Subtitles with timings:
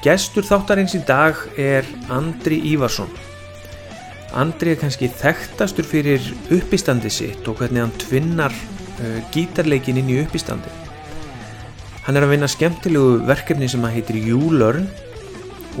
[0.00, 3.10] Gestur þáttarins í dag er Andri Ívarsson.
[4.32, 6.24] Andri er kannski þekktastur fyrir
[6.54, 10.72] uppistandi sitt og hvernig hann tvinnar uh, gítarleikin inn í uppistandi.
[12.06, 14.86] Hann er að vinna skemmtilegu verkefni sem að heitir U-Learn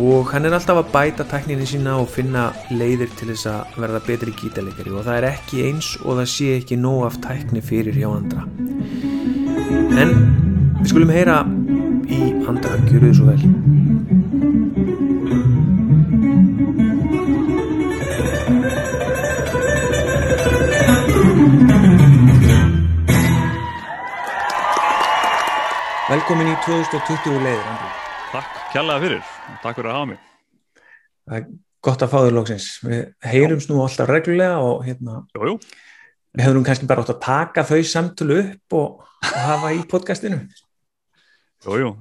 [0.04, 4.02] og hann er alltaf að bæta tækninni sína og finna leiðir til þess að verða
[4.04, 7.96] betri gítarleikari og það er ekki eins og það sé ekki nóg af tækni fyrir
[7.96, 8.44] hjá andra.
[9.96, 10.12] En
[10.82, 11.40] við skulum heyra
[12.10, 13.89] í andra, gjöru þið svo vel.
[26.20, 27.86] Velkomin í 2020 leiðir, Andri.
[28.28, 29.28] Takk kjallaði fyrir,
[29.62, 30.18] takk fyrir að hafa mig.
[31.24, 31.44] Það er
[31.86, 32.66] gott að fá þér lóksins.
[32.84, 35.54] Við heyrumst nú alltaf reglulega og hérna, Jú, jú,
[36.36, 40.42] við hefðum kannski bara átt að taka þau samtölu upp og, og hafa í podcastinu.
[41.64, 41.94] jú, jú.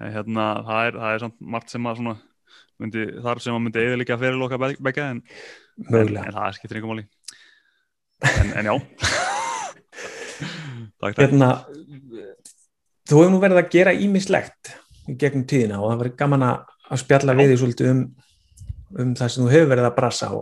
[0.00, 2.16] En Hérna, það er, það er samt margt sem að svona,
[2.80, 5.20] myndi, þar sem að myndi eða fyrir loka begja en,
[5.90, 7.04] en, en það skiptir einhver máli.
[8.32, 8.74] En, en já.
[10.96, 11.20] takk, takk.
[11.20, 11.52] Hérna,
[13.10, 14.74] þú hefur nú verið að gera ímislegt
[15.10, 18.02] í gegnum tíðina og það verið gaman að spjalla við því svolítið um,
[19.02, 20.36] um það sem þú hefur verið að brasa á.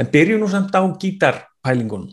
[0.00, 2.10] En byrju nú samt á gítarpælingunum.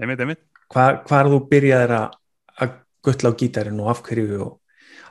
[0.00, 0.44] Einmitt, einmitt.
[0.72, 2.16] Hvar, hvar þú byrjaðir að,
[2.64, 4.54] að guttla á gítarinn og af hverju og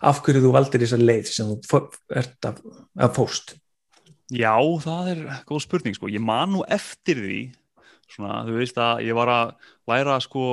[0.06, 2.60] af hverju þú valdir þessa leið sem þú ert að,
[3.00, 3.56] að fóst.
[4.34, 6.10] Já, það er góð spurning sko.
[6.10, 7.40] Ég man nú eftir því
[8.12, 9.54] svona, þú veist að ég var að
[9.90, 10.46] læra sko,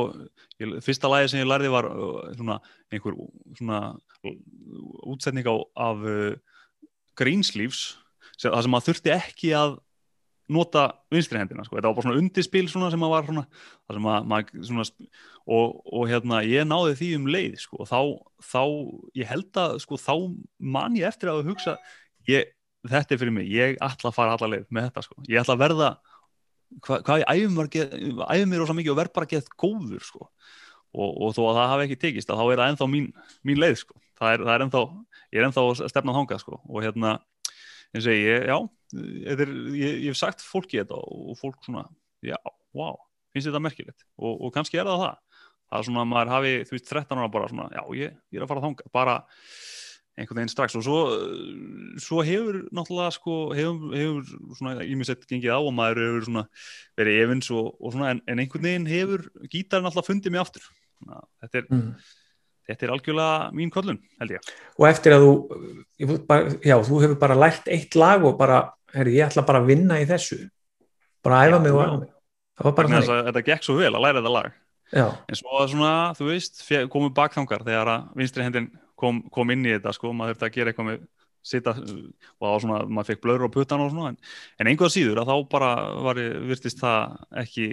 [0.60, 1.88] ég, fyrsta lagi sem ég lærði var
[2.36, 2.58] svona
[2.92, 3.16] einhver
[3.58, 3.80] svona
[5.08, 5.56] útsetning á,
[5.90, 6.34] af uh,
[8.42, 9.80] sem, það sem maður þurfti ekki að
[10.52, 11.76] nota vinstri hendina sko.
[11.76, 13.44] þetta var bara svona undirspil svona sem maður var svona,
[13.88, 14.86] sem maður, maður svona,
[15.46, 17.82] og, og hérna ég náði því um leið sko.
[17.84, 18.00] og þá,
[18.52, 18.62] þá
[19.20, 20.14] ég held að sko, þá
[20.58, 21.76] man ég eftir að hugsa
[22.28, 22.52] ég,
[22.88, 25.56] þetta er fyrir mig, ég ætla að fara alla leið með þetta sko, ég ætla
[25.56, 25.92] að verða
[26.86, 30.28] hva, hvað ég æfum, æfum mér rosa mikið og verð bara að geta góður sko.
[30.92, 33.06] Og, og þó að það hafi ekki tekist að þá er það ennþá mín,
[33.48, 34.00] mín leið sko.
[34.20, 34.82] Það er, það er ennþá,
[35.32, 36.58] ég er ennþá að stefna þangað sko.
[36.68, 37.14] Og hérna,
[37.92, 38.58] og segi ég, já
[39.32, 39.46] er,
[39.78, 41.86] ég, ég hef sagt fólki þetta og fólk svona,
[42.24, 42.36] já,
[42.76, 43.00] wow
[43.32, 44.06] finnst þetta merkilegt?
[44.20, 45.44] Og, og kannski er það það.
[45.72, 48.40] Það er svona að maður hafi, þú veist, 13 ára bara svona, já, ég, ég
[48.40, 48.90] er að fara þangað.
[48.92, 49.14] Bara
[50.18, 50.96] einhvern veginn strax og svo,
[52.04, 56.42] svo hefur náttúrulega sko, hefur, hefur svona ímjössett gengið á og maður hefur svona
[57.00, 60.66] verið efins og, og svona en, en einhvern veginn hefur gítarinn alltaf fundið mig aftur
[61.08, 61.88] að þetta er, Mm.
[62.68, 65.32] þetta er algjörlega mín kollun, held ég Og eftir að þú,
[66.04, 68.60] ég, bara, já, þú hefur bara lært eitt lag og bara,
[68.94, 70.38] herri, ég ætla bara að vinna í þessu.
[71.24, 72.12] Bara að æfa Já, mig og æfa mig.
[72.58, 73.08] Það var bara þannig.
[73.16, 74.52] að þetta gekk svo vel að læra þetta lag
[74.92, 78.66] Já, en svo svona, þú veist, fe- komu bakþangar þegar að vinstri hendin
[79.02, 81.04] kom, kom inn í þetta sko, maður þurfti að gera eitthvað með
[81.42, 84.18] sita og það var svona, maður fekk blöður á puttan og svona, en,
[84.62, 85.70] en einhvað síður að þá bara
[86.06, 86.20] var,
[86.50, 87.66] virtist það ekki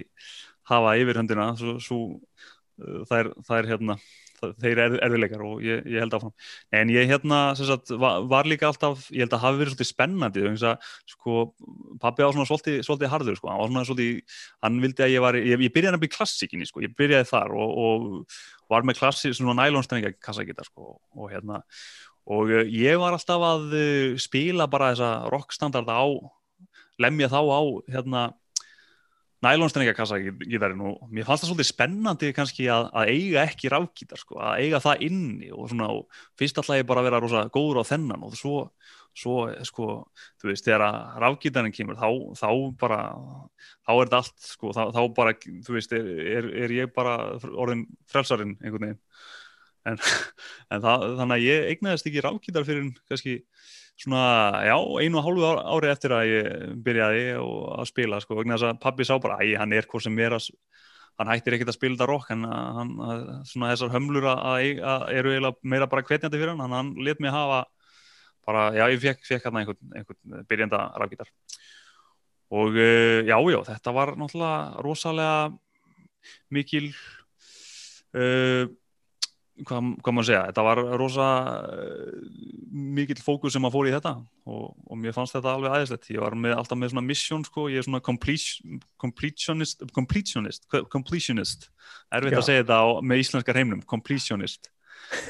[0.70, 4.00] hafa yfirhöndina svo, svo uh, það er, það er hérna
[4.40, 6.34] þeir eru erfileikar og ég, ég held áfram.
[6.76, 10.46] En ég hérna, sagt, var, var líka alltaf ég held að hafi verið svolítið spennandi
[10.50, 11.38] að, sko,
[12.02, 15.66] pabbi á svona svolítið, svolítið harður, sko, hann svolítið hann vildi að ég var, ég,
[15.68, 18.40] ég byrjaði nefnilega í klassíkinni sko, ég byrjaði þar og, og
[18.72, 21.64] var með klassi, svona nælonstrenga kassagítar sko, og hérna.
[22.30, 26.08] Og uh, ég var alltaf að uh, spila bara þessa rockstandarda á
[27.00, 27.62] lemja þá á
[27.94, 28.24] hérna
[29.46, 34.40] nælonstrenga kassagítarinn og mér fannst það svolítið spennandi kannski að, að eiga ekki rafgítar sko,
[34.44, 37.80] að eiga það inni og svona og fyrst alltaf ég bara að vera rosa góður
[37.80, 38.56] á þennan og svo,
[39.16, 39.90] svo sko,
[40.42, 42.10] þú veist, þegar að rafgítarinn kemur þá,
[42.42, 42.50] þá
[42.84, 43.02] bara
[43.88, 47.16] þá er þetta allt, sko, þá, þá bara þú veist, er, er, er ég bara
[47.50, 49.04] orðin frelsarinn einhvern veginn
[49.88, 50.00] en,
[50.74, 53.38] en það, þannig að ég eignaðist ekki rafgítar fyrir kannski
[54.00, 54.24] svona,
[54.64, 58.70] já, einu og hálfu ár- ári eftir að ég byrjaði að spila, sko, vegna þess
[58.70, 60.48] að pabbi sá bara, æ, hann er hvort sem er að
[61.20, 64.46] hann hættir ekkert að spila þetta rock en að hann, að, svona þessar hömlur að,
[64.54, 67.66] að, að eru eiginlega meira bara hvetjandi fyrir hann hann, hann let mig hafa
[68.48, 71.28] bara, já, ég fekk, fekk hann einhvern, einhvern byrjanda rafgítar
[72.56, 75.34] og uh, já, já, þetta var náttúrulega rosalega
[76.56, 76.88] mikil
[78.16, 78.72] uh,
[79.68, 81.28] hvað, hvað maður segja, þetta var rosa
[81.60, 82.16] uh,
[82.70, 84.16] mikill fókus sem að fór í þetta
[84.50, 87.68] og, og mér fannst þetta alveg aðeinslegt ég var með, alltaf með svona mission sko,
[87.72, 91.70] ég er svona completion, completionist completionist, completionist.
[92.14, 92.42] Erfitt Já.
[92.42, 94.70] að segja þetta á, með íslenskar heimnum completionist.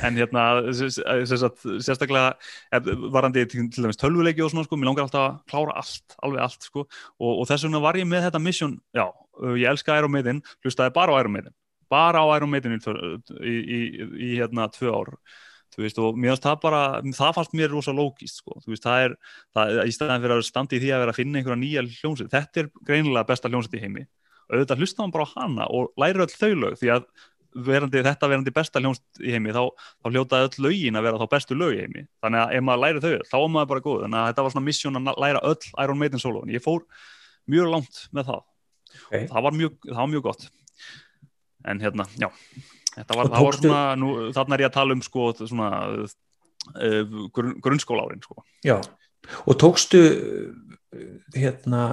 [0.04, 0.44] En hérna
[0.76, 2.34] sérstaklega
[2.76, 6.44] eh, varandi til, dæmis tölvuleiki og svona sko, mér langar alltaf að klára allt, alveg
[6.44, 6.84] allt sko,
[7.20, 10.44] og, og þess vegna var ég með þetta mission, já, uh, ég elska Iron Maiden,
[10.66, 11.56] hlustaði bara á Iron Maiden
[11.92, 12.80] bara á Iron Maiden í,
[13.50, 15.16] í, í, hérna tvö ár.
[15.80, 16.82] Veist, og mér finnst það bara
[17.16, 18.58] það fannst mér rosa lógist, sko.
[18.64, 19.16] Þú veist, það er,
[19.56, 22.32] það, í staðan fyrir að standa í því að vera að finna einhverja nýja hljómsveit,
[22.34, 24.04] þetta er greinilega besta hljómsveit í heimi,
[24.50, 27.08] auðvitað hlusta hann bara á hana og læri öll þau lög, því að
[27.70, 29.62] verandi, þetta verandi besta hljómsveit í heimi þá,
[30.04, 32.84] þá hljótaði öll lögin að vera þá bestu lög í heimi, þannig að ef maður
[32.84, 35.48] læri þau þá er maður bara góð, þannig að þetta var svona mission að læra
[35.54, 36.84] öll Iron Maiden solo, en ég fór
[37.50, 38.46] mjög langt með það.
[38.90, 39.28] Okay.
[39.30, 40.50] það var mjög, það var mjög gott
[41.70, 42.30] en hérna, já.
[42.96, 47.20] Þetta var, það var svona, nú, þarna er ég að tala um sko svona uh,
[47.36, 48.44] grunn, grunnskóla árin sko.
[48.66, 48.80] Já,
[49.46, 50.02] og tókstu
[51.36, 51.86] hérna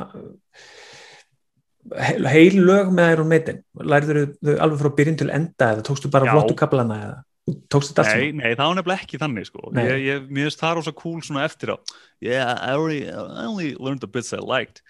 [2.27, 3.63] heil lög með Iron Maiden?
[3.77, 7.17] Lærður þau alveg frá byrjun til enda eða tókstu bara flottu kaplana eða
[7.71, 9.69] tókstu þetta allt Nei, nei, það var nefnilega ekki þannig sko.
[9.77, 11.77] Ég, ég, mér finnst það rosa cool svona eftir á
[12.25, 14.81] Yeah, I, already, I only learned the bits I liked.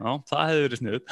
[0.00, 1.04] Já, það hefði verið sniðut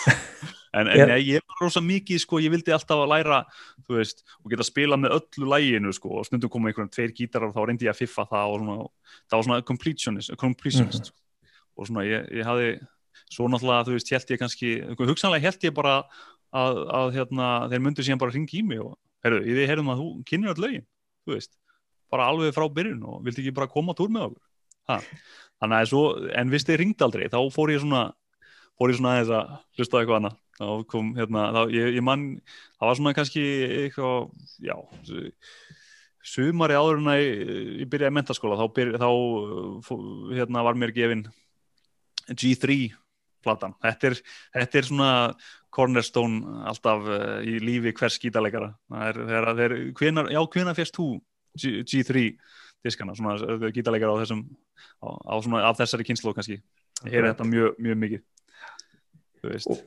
[0.76, 1.22] en, en yeah.
[1.22, 3.40] ég var rosa mikið sko, ég vildi alltaf að læra
[3.86, 7.50] þú veist, og geta spila með öllu læginu sko, og stundum koma einhvern tveir gítarar
[7.50, 8.76] og þá reyndi ég að fiffa það og svona,
[9.26, 11.52] það var svona completionist, completionist mm -hmm.
[11.76, 12.70] og svona ég, ég hafi
[13.32, 14.68] svo náttúrulega, þú veist, held ég kannski
[14.98, 15.96] hugsanlega held ég bara
[16.52, 20.02] að, að hérna, þeir myndu síðan bara ringi í mig og herru, ég heyrðum að
[20.02, 20.86] þú kynir öll lögin
[21.26, 21.52] þú veist,
[22.12, 24.42] bara alveg frá byrjun og vildi ekki bara koma túr með okkur
[24.92, 25.00] ha.
[25.60, 26.70] þannig að svo, en viðst
[28.76, 30.38] fór ég svona aðeins að hlusta eitthvað annað.
[30.56, 32.28] Þá kom hérna, þá, ég, ég mann
[32.78, 33.42] það var svona kannski
[33.82, 34.30] eitthvað
[34.64, 34.76] já
[36.26, 37.42] sumari áður en að ég,
[37.82, 39.10] ég byrjaði í mentaskóla þá, byrja, þá
[40.34, 41.26] hérna, var mér gefin
[42.26, 42.78] G3
[43.46, 44.18] platan, þetta er,
[44.56, 45.10] þetta er svona
[45.76, 48.72] cornerstone alltaf uh, í lífi hvers skítalegara
[49.06, 49.20] er,
[49.62, 49.76] er,
[50.34, 51.12] já, hvenar férst þú
[51.56, 52.30] G, G3
[52.84, 54.42] diskana, svona gítalegara á þessum
[55.04, 56.58] á, á svona, af þessari kynslu kannski.
[57.04, 58.24] Ég heyri þetta mjög, mjög mikið
[59.46, 59.80] og,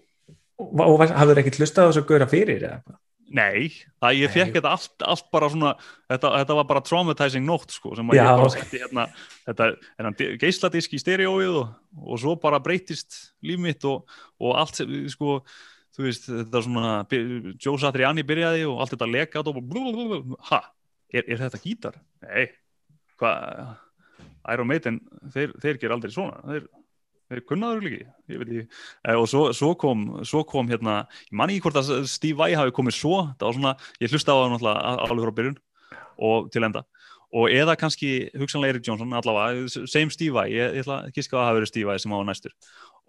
[0.63, 2.99] og, og hafður ekkert hlustað á þess að göra fyrir eða eitthvað?
[3.29, 3.69] Nei,
[4.01, 5.73] það ég fekk þetta allt, allt bara svona,
[6.09, 9.03] þetta, þetta var bara traumatizing nótt sko, sem að Já, ég bara setti hérna
[9.45, 9.67] þetta,
[9.99, 14.09] hérna geisladisk í stereóið og, og svo bara breytist líf mitt og,
[14.41, 14.81] og allt
[15.13, 15.37] sko,
[15.95, 16.95] þú veist, þetta svona
[17.61, 19.61] Joe Satriani byrjaði og allt þetta lekat og
[20.49, 20.63] ha,
[21.13, 22.01] er, er þetta gítar?
[22.25, 22.47] Nei,
[23.21, 23.77] hvað
[24.49, 25.01] Iron Maiden,
[25.35, 26.65] þeir, þeir ger aldrei svona, þeir
[27.49, 28.77] kunnaður líki, ég veit ekki.
[29.05, 32.55] E, og svo, svo kom, svo kom hérna ég man ekki hvort að Steve Vai
[32.57, 33.19] hafi komið svo.
[33.37, 35.59] Það var svona, ég hlusta á það náttúrulega alveg frá byrjun
[36.29, 36.83] og til enda.
[37.39, 38.11] Og eða kannski
[38.41, 41.91] hugsanlega Erik Johnson allavega, same Steve Vai, ég, ég ætla ekki að hafa verið Steve
[41.91, 42.55] Vai sem hafa næstur.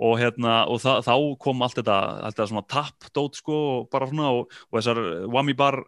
[0.01, 4.09] Og hérna, og þa þá kom allt þetta allt þetta svona tap-dót sko og bara
[4.13, 5.01] svona, og, og þessar
[5.33, 5.81] Whammy Bar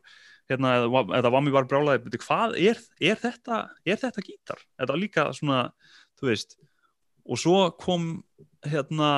[0.49, 0.75] hérna,
[1.21, 4.65] eða Whammy Bar brálaði hvað er, er þetta er þetta gítar?
[4.81, 5.63] Þetta var líka svona,
[6.21, 6.57] þú veist
[7.23, 8.15] og svo kom
[8.67, 9.11] hérna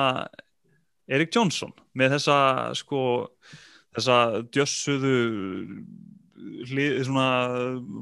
[1.05, 2.39] Erik Johnson með þessa
[2.77, 3.01] sko
[3.95, 4.17] þessa
[4.51, 5.15] djössuðu
[6.65, 7.27] hlið, svona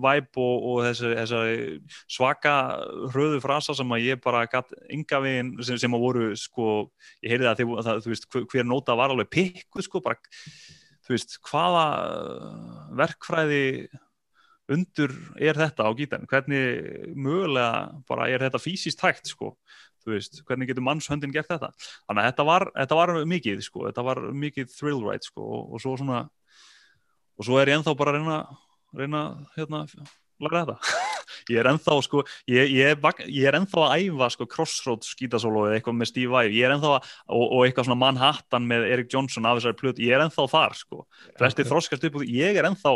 [0.04, 2.54] væp og, og þessi, þessi svaka
[3.14, 6.70] hröðu frasa sem að ég bara gatt ynga veginn sem, sem að voru sko,
[7.24, 10.20] ég heyrði það, það þú veist, hver nota var alveg pikkuð sko, bara
[11.04, 11.86] þú veist, hvaða
[13.04, 13.64] verkfræði
[14.74, 15.12] undur
[15.44, 19.54] er þetta á gítarn hvernig mögulega bara er þetta fysiskt hægt sko
[20.04, 21.72] þú veist, hvernig getur mannshöndin gert þetta?
[22.08, 25.74] Þannig að þetta var, þetta var mikið sko, þetta var mikið thrill ride sko og,
[25.74, 26.26] og svo svona
[27.34, 28.38] og svo er ég enþá bara að reyna
[28.94, 29.24] reyna,
[29.58, 29.86] hérna,
[30.44, 30.78] læra þetta.
[31.52, 35.80] Ég er enþá sko ég, ég, ég er enþá að æfa sko crossroads skítasólu eða
[35.80, 36.44] eitthvað með Steve Vai.
[36.54, 40.06] Ég er enþá að, og, og eitthvað svona Manhattan með Erik Johnson af þessari plötu,
[40.06, 41.04] ég er enþá þar sko.
[41.40, 42.96] Flesti þróskast upp og ég er enþá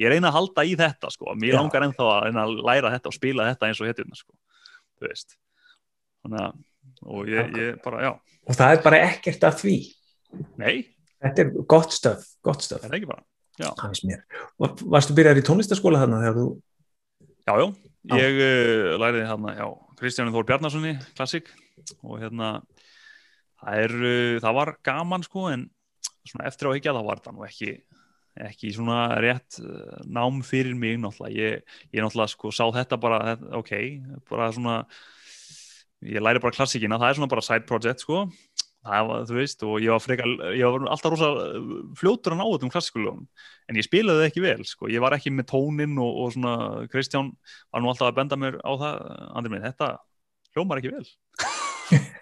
[0.00, 1.34] ég er eina að halda í þetta sko.
[1.40, 4.36] Mér langar enþá að, að læra þetta og spila þetta eins og héttirna sko,
[5.00, 5.38] þú veist
[6.28, 6.52] að
[7.00, 8.10] og ég, ég bara, já.
[8.46, 9.76] Og það er bara ekkert af því.
[10.60, 10.74] Nei.
[11.20, 12.82] Þetta er gott stöf, gott stöf.
[12.82, 13.24] það er ekki bara,
[13.60, 13.70] já.
[14.60, 16.46] Varstu byrjar í tónlistaskóla þarna þegar þú
[17.44, 19.66] já, já, ég uh, læriði hérna, já,
[20.00, 21.50] Kristján Þór Bjarnarssoni klassik
[22.00, 22.54] og hérna
[23.60, 25.68] það er, uh, það var gaman sko en
[26.24, 27.72] svona eftir á higgja þá var það nú ekki
[28.40, 31.36] ekki svona rétt uh, nám fyrir mig náttúrulega.
[31.36, 33.72] Ég, ég náttúrulega sko sá þetta bara ok,
[34.30, 34.76] bara svona
[36.06, 38.22] ég læri bara klassíkina, það er svona bara side project sko,
[38.86, 41.30] það var, þú veist og ég var, frekar, ég var alltaf rosa
[41.60, 43.26] uh, fljótur að ná þetta um klassíkulöfum
[43.68, 46.54] en ég spilaði ekki vel, sko, ég var ekki með tónin og, og svona,
[46.92, 47.34] Kristján
[47.68, 49.04] var nú alltaf að benda mér á það,
[49.36, 49.92] andri minn þetta
[50.54, 51.06] hljómar ekki vel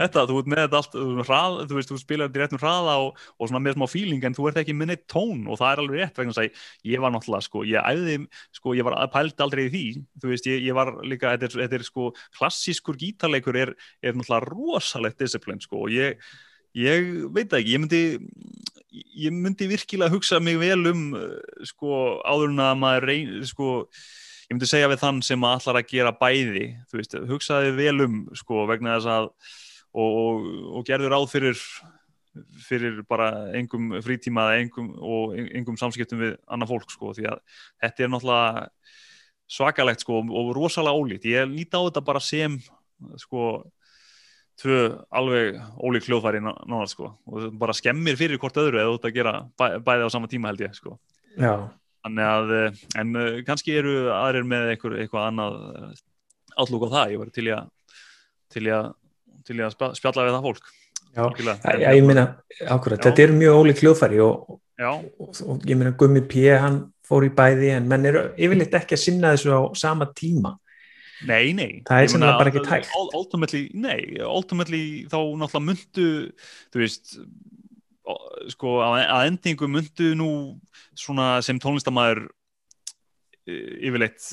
[0.00, 0.94] þetta, þú allt
[1.26, 4.24] hrað, þú veist, þú spilar þetta í réttum hraða og, og svona með smá fíling
[4.24, 7.14] en þú ert ekki neitt tón og það er alveg rétt vegna að ég var
[7.14, 8.16] náttúrulega, sko, ég æði
[8.56, 9.84] sko, ég var pælt aldrei í því
[10.22, 14.16] þú veist, ég, ég var líka, þetta er, þetta er sko klassískur gítarleikur er, er
[14.16, 16.20] náttúrulega rosalegt disciplin, sko og ég,
[16.78, 18.02] ég veit ekki, ég myndi
[18.92, 21.04] ég myndi virkilega hugsa mig vel um
[21.68, 23.70] sko, áður en að maður reyn, sko
[24.52, 28.16] ég myndi segja við þann sem allar að gera bæði þú veist, hugsaði vel um
[28.36, 29.28] sko vegna þess að
[29.92, 30.46] og, og,
[30.78, 31.66] og gerður áð fyrir
[32.64, 37.42] fyrir bara engum frítíma engum, og engum samskiptum við annað fólk sko því að
[37.82, 38.66] þetta er náttúrulega
[39.52, 42.56] svakalegt sko og rosalega ólít ég líti á þetta bara sem
[43.20, 43.64] sko
[44.62, 44.78] tvö
[45.12, 49.34] alveg ólík hljóðfæri náttúrulega sko og bara skemmir fyrir hvort öðru eða ert að gera
[49.56, 50.96] bæ, bæði á sama tíma held ég sko
[51.36, 51.68] Já.
[52.02, 52.54] Þannig að
[53.00, 55.58] en uh, kannski eru aðrir með eitthvað, eitthvað annað
[56.58, 57.98] átlúk á það, ég var til ég að
[58.52, 58.88] til ég að,
[59.46, 60.72] til ég að spjalla við það fólk
[61.12, 61.26] Já,
[61.76, 62.22] já ég minna
[62.64, 66.46] ákveðat, þetta eru mjög ólík hljóðfæri og, og, og ég minna Gummi P.
[66.56, 70.54] hann fór í bæði en menn eru yfirleitt ekki að sinna þessu á sama tíma
[71.28, 71.82] Nei, nei.
[71.86, 72.94] Það er sem það bara ekki tækt.
[73.14, 76.06] Ultimately, nei, ultimately þá náttúrulega myndu,
[76.74, 77.12] þú veist,
[78.52, 80.30] sko að endingu myndu nú
[80.98, 82.26] svona sem tónlistamæður
[83.46, 84.28] yfirleitt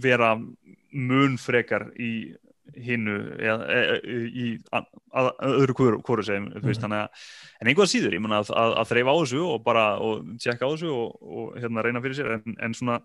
[0.00, 2.34] vera mun frekar í
[2.80, 4.44] hinnu eða e, e, í
[4.74, 6.78] að, að, öðru kóru segjum mm -hmm.
[6.80, 7.24] þannig að,
[7.60, 10.72] en einhvað síður, ég menna að, að þreyfa á þessu og bara, og tjekka á
[10.72, 13.00] þessu og, og hérna reyna fyrir sér, en, en svona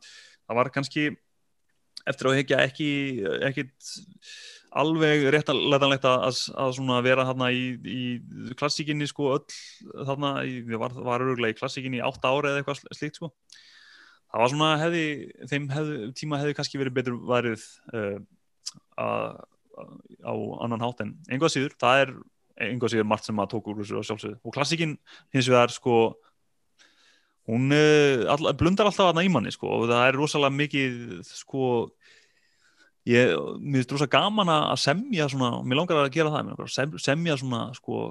[0.48, 1.10] það var kannski
[2.08, 2.90] eftir að hekja ekki
[3.50, 3.92] ekkit
[4.70, 11.26] alveg réttanlegt að, að vera þarna í, í klassíkinni sko öll þarna, ég var, var
[11.26, 13.32] öruglega í klassíkinni í 8 ári eða eitthvað slíkt sko.
[14.30, 15.06] Það var svona hefði,
[15.50, 17.66] þeim hefði, tíma hefði kannski verið betur værið
[17.98, 18.20] uh,
[19.00, 22.16] á annan hátt en einhvað síður, það er
[22.70, 24.42] einhvað síður margt sem að tók úr þessu sjálfsögðu.
[24.44, 24.98] Og klassíkinn
[25.34, 26.00] hins vegar sko
[27.50, 31.64] hún uh, all, blundar alltaf aðna í manni sko og það er rosalega mikið sko
[33.10, 37.38] ég, mér finnst rosa gaman að semja svona, mér langar að gera það sem, semja
[37.40, 38.02] svona, sko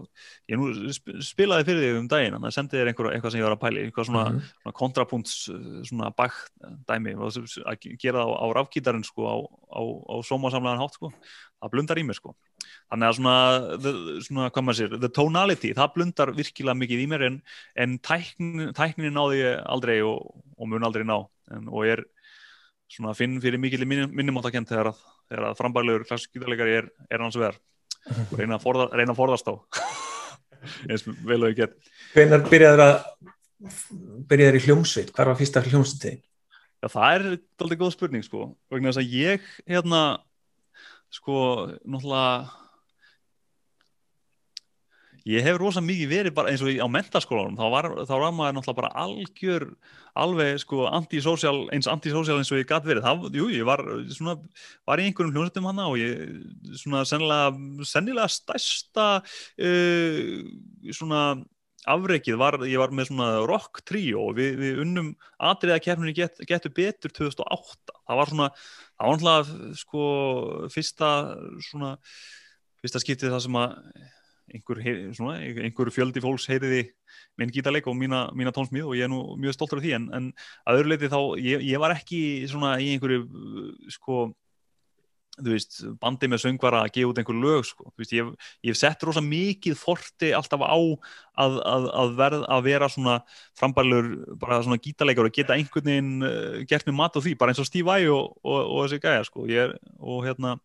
[0.50, 0.93] ég nú
[1.25, 3.62] spilaði fyrir þig um daginn þannig að sendi þér einhver, eitthvað sem ég var að
[3.62, 4.57] pæli eitthvað svona, mm -hmm.
[4.62, 5.37] svona kontrapunts
[5.90, 9.37] svona bakdæmi að gera það á, á rafgítarinn sko á,
[9.78, 11.12] á, á sómasamlegan hátt sko.
[11.59, 12.37] Það blundar í mér sko.
[12.88, 13.38] Þannig að svona,
[13.83, 13.93] the,
[14.25, 17.40] svona hvað maður sér, the tonality það blundar virkilega mikið í mér en,
[17.76, 20.23] en tæknin, tæknin náði ég aldrei og,
[20.57, 21.19] og mun aldrei ná.
[21.52, 22.05] En, og ég er
[22.88, 25.00] svona finn fyrir mikill minnumáttakent þegar að,
[25.38, 27.59] að frambæðilegur klasskýtarleikari er, er hans vegar
[28.09, 29.54] og reyna að, forða, reyna að forðast á
[30.90, 31.76] eins vel og ég get
[32.14, 32.95] Hvenar byrjaður að
[34.30, 35.12] byrjaður í hljómsveit?
[35.14, 36.25] Hvar var fyrsta hljómsveit?
[36.78, 37.26] Já það er
[37.59, 40.02] aldrei góð spurning sko vegna þess að ég hérna
[41.12, 41.38] sko
[41.83, 42.68] náttúrulega
[45.27, 48.57] ég hef rosa mikið verið bara eins og á mentaskólanum, þá var, þá var maður
[48.59, 49.67] náttúrulega bara algjör,
[50.19, 53.83] alveg sko antisocial, eins antisocial eins og ég gæti verið, það, jú, ég var
[54.15, 54.39] svona,
[54.89, 57.53] var í einhverjum hljómsveitum hana og ég svona sennilega,
[57.89, 60.35] sennilega stærsta uh,
[60.91, 61.23] svona
[61.89, 65.13] afreikið var, ég var með svona rock trio og við, við unnum
[65.51, 68.51] atriðakefninni get, getur betur 2008, það var svona,
[68.99, 70.05] það var náttúrulega sko
[70.75, 71.11] fyrsta
[71.71, 71.97] svona,
[72.83, 73.77] fyrsta skiptið það sem að
[74.55, 74.81] einhver,
[75.17, 76.88] svona, einhver fjöldi fólks heyriði
[77.38, 79.95] minn gítarleik og mína, mína tónsmíð og ég er nú mjög stoltur af því.
[79.99, 80.28] En, en
[80.69, 83.25] að öðru leiti þá, ég, ég var ekki svona í einhverju
[83.95, 84.28] sko,
[85.38, 87.90] þú veist, bandi með söngvara að gefa út einhver lög, sko.
[87.93, 88.31] Þú veist, ég,
[88.69, 93.19] ég sett rosa mikið forti alltaf á að, að, að, verð, að vera svona
[93.59, 97.55] frambærlur bara svona gítarleikar og geta einhvern veginn uh, gert með mat og því, bara
[97.55, 100.59] eins og Steve Vai og, og, og þessi gæja, sko, ég er og hérna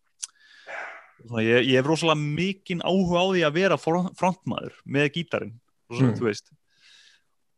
[1.44, 5.56] ég, ég hef rosalega mikinn áhuga á því að vera frontmaður með gítarin
[5.92, 6.14] mm.
[6.18, 6.52] þú veist.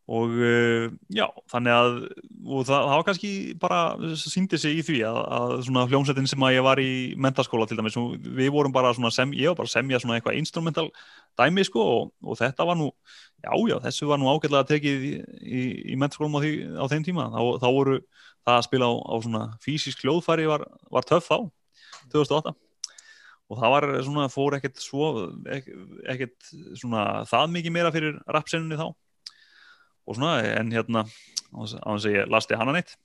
[0.07, 1.97] Og uh, já, þannig að
[2.63, 3.79] það, það var kannski bara
[4.23, 7.79] síndi sig í því að, að svona hljómsettin sem að ég var í mentaskóla til
[7.81, 10.87] dæmis við vorum bara svona sem, ég var bara að semja svona eitthvað instrumental
[11.41, 12.93] dæmi sko og, og þetta var nú,
[13.43, 17.09] já já, þessu var nú ágætlega tekið í, í, í mentaskólum á, því, á þeim
[17.11, 17.99] tíma, þá, þá voru
[18.47, 21.51] það að spila á, á svona fysisk hljóðfæri var, var töff þá,
[22.15, 22.55] 2008
[23.47, 25.09] og það var svona, fór ekkert svo,
[25.47, 26.49] ekkert
[26.79, 28.89] svona það mikið meira fyrir rapsenunni þá.
[30.07, 32.97] Og svona, en hérna á þess að ég lasti hana neitt.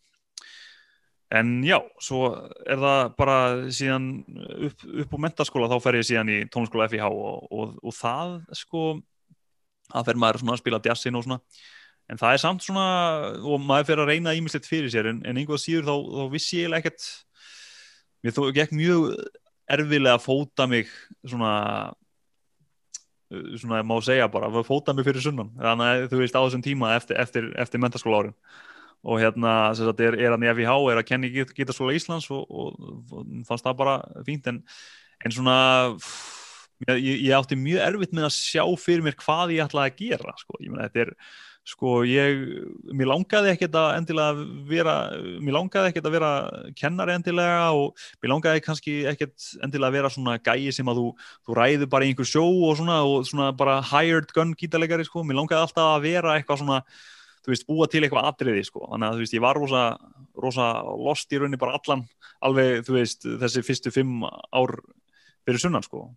[1.31, 2.25] En já, svo
[2.67, 3.36] er það bara
[3.71, 4.07] síðan
[4.67, 8.33] upp, upp á mentaskóla, þá fer ég síðan í tónskóla FIH og, og, og það
[8.60, 8.81] sko,
[9.93, 11.39] það fer maður svona að spila jazzin og svona,
[12.12, 12.88] en það er samt svona,
[13.48, 16.60] og maður fer að reyna ímislegt fyrir sér, en, en einhvað síður þá, þá vissi
[16.65, 17.07] ég ekkert
[18.21, 19.07] mér þó ekki mjög
[19.75, 20.91] erfilega að fóta mig
[21.23, 21.55] svona
[23.31, 25.53] svona má segja bara að fóta mig fyrir sunnan.
[25.59, 28.35] Þannig að þú veist á þessum tíma eftir, eftir, eftir mentaskóla árin
[29.01, 32.75] og hérna sagt, er, er hann í FIH er að kenni gítarskóla Íslands og, og,
[33.09, 33.95] og fannst það bara
[34.27, 34.49] fínt.
[34.51, 34.59] En,
[35.25, 35.55] en svona
[36.89, 40.35] ég, ég átti mjög erfitt með að sjá fyrir mér hvað ég ætlaði að gera
[40.37, 40.59] sko.
[40.61, 41.15] ég meina þetta er
[41.71, 42.41] Sko ég,
[42.91, 44.95] mér langaði ekkert að endilega vera,
[45.39, 46.31] mér langaði ekkert að vera
[46.77, 51.05] kennari endilega og mér langaði kannski ekkert endilega að vera svona gæi sem að þú,
[51.47, 55.23] þú ræður bara í einhver sjó og svona og svona bara hired gun gítarleikari sko,
[55.23, 56.81] mér langaði alltaf að vera eitthvað svona,
[57.45, 59.85] þú veist, búa til eitthvað atriði sko, þannig að þú veist, ég var rosa,
[60.47, 60.71] rosa
[61.05, 62.03] lost í rauninni bara allan,
[62.43, 64.75] alveg, þú veist, þessi fyrstu fimm ár
[65.45, 66.09] fyrir sunnan sko.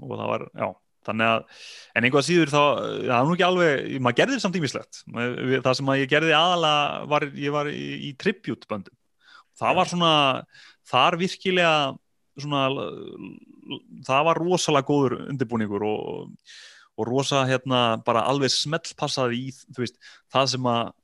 [0.00, 0.70] Og það var, já
[1.06, 1.66] þannig að,
[1.96, 5.02] en einhvað síður þá það var nú ekki alveg, maður gerði þetta samt ímislegt
[5.64, 8.96] það sem að ég gerði aðalega var, ég var í, í tribute böndum
[9.60, 10.12] það var svona
[10.90, 11.74] þar virkilega
[12.40, 12.64] svona
[14.06, 16.30] það var rosalega góður undirbúningur og,
[16.96, 20.00] og rosa hérna bara alveg smellpassaði í þú veist,
[20.32, 20.96] það sem að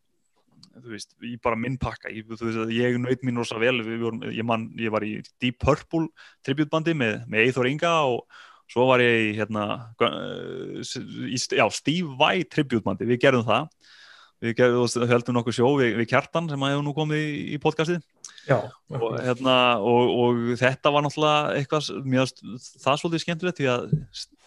[0.77, 2.29] þú veist, ég bara minnpakka ég,
[2.75, 3.79] ég naut mín rosa vel.
[4.03, 6.11] Vorum, ég, man, ég var í Deep Purple
[6.45, 8.27] tribute bandi með, með Eithor Inga og
[8.71, 13.69] svo var ég hérna í, já, Steve Vai tributmandi, við gerðum það.
[14.45, 18.03] Við gerðum, heldum nokkuð sjó við, við Kjartan sem hefur nú komið í, í podcastið.
[18.47, 18.59] Já,
[18.95, 22.35] og, hérna, og, og þetta var náttúrulega eitthvað mjög,
[22.77, 23.87] það er svolítið skemmtilegt því að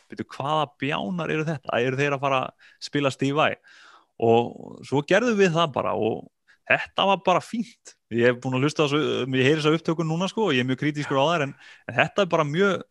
[0.09, 1.79] veitu, hvaða bjánar eru þetta?
[1.81, 3.79] Eru þeir að fara að spila Steve Vai?
[4.23, 6.27] Og svo gerðum við það bara og
[6.69, 7.95] þetta var bara fínt.
[8.13, 8.99] Ég hef búin að hlusta þessu,
[9.37, 11.55] ég heyri þess að upptökun núna sko og ég er mjög kritískur á það en,
[11.89, 12.85] en þetta er bara mjög,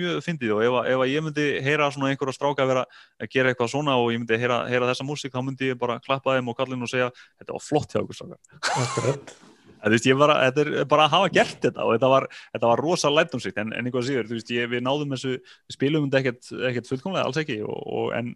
[0.00, 0.54] mjög fyndið.
[0.56, 2.84] Og ef, ef ég myndi heyra svona einhverja stráka að vera
[3.20, 6.00] að gera eitthvað svona og ég myndi heyra, heyra þessa músík þá myndi ég bara
[6.04, 9.44] klappa þeim og kalla inn og segja þetta var flott hjá okkur stráka
[9.84, 13.72] þetta er bara að hafa gert þetta og þetta var, þetta var rosa lætumsíkt en,
[13.76, 17.40] en einhvað síður, veist, ég, við náðum þessu við spilum þetta ekkert, ekkert fullkomlega, alls
[17.42, 17.58] ekki.
[17.66, 18.32] Og, og, en,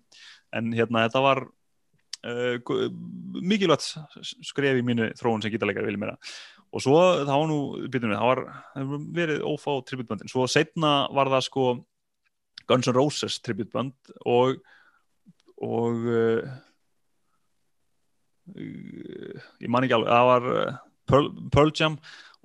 [0.59, 1.45] en hérna þetta var
[2.27, 2.59] Uh,
[3.47, 3.93] mikilvægt
[4.43, 6.17] skref í mínu þróun sem gítarleikar vilja meira.
[6.75, 11.47] Og svo var nú, býtum við, það var verið ófá tributböndin, svo setna var það
[11.47, 11.69] sko
[12.69, 13.95] Guns N' Roses tributbönd
[14.29, 14.59] og
[15.59, 16.59] og uh,
[18.55, 20.49] ég man ekki alveg, það var
[21.09, 21.97] Pearl, Pearl Jam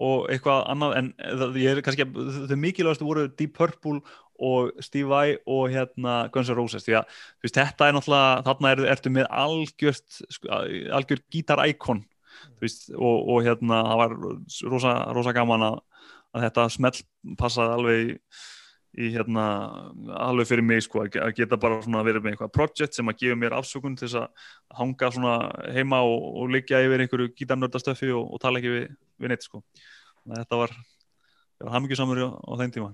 [0.01, 2.07] og eitthvað annað en það, er kannski,
[2.49, 4.01] þau mikilvægastu voru Deep Purple
[4.43, 6.85] og Steve Vai og hérna Guns N' Roses.
[6.85, 10.51] Því að veist, þetta er náttúrulega, þarna er, ertu með algjört, sko,
[10.99, 12.03] algjör gítar-íkon
[12.97, 14.17] og, og hérna það var
[14.71, 15.79] rosa, rosa gaman að,
[16.33, 17.05] að þetta smelt
[17.39, 18.11] passaði alveg
[18.93, 19.45] í, hérna
[20.27, 23.39] alveg fyrir mig sko að geta bara svona verið með eitthvað project sem að gefa
[23.39, 25.37] mér afsökun til þess að hanga svona
[25.75, 29.63] heima og, og liggja yfir einhverju gítarnördastöfi og, og tala ekki við, við neitt sko.
[30.29, 30.77] Þetta var,
[31.63, 32.93] var hafmyggjusamur á, á þeim tíma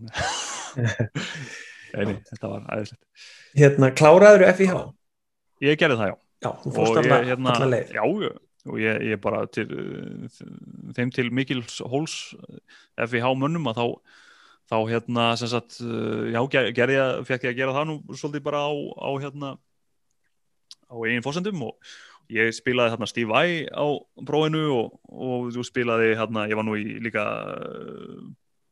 [1.96, 3.04] Nei, þetta var aðeinslegt.
[3.58, 4.78] Hérna, kláraður FIH?
[5.66, 6.18] Ég gerði það, já.
[6.40, 7.94] Já, þú fórst alla, hérna, alla leið.
[7.98, 8.04] Já,
[8.70, 9.68] og ég, ég bara til
[10.96, 12.20] þeim til mikil hóls
[13.00, 13.86] FIH mönnum að þá
[14.70, 15.80] þá hérna, sem sagt,
[16.30, 19.50] já, gerði ég, fekk ég að gera það nú svolítið bara á, á hérna
[20.90, 21.90] á einin fósendum og
[22.30, 23.86] ég spilaði hérna Steve Vai á
[24.26, 27.26] bróinu og, og spilaði hérna, ég var nú í líka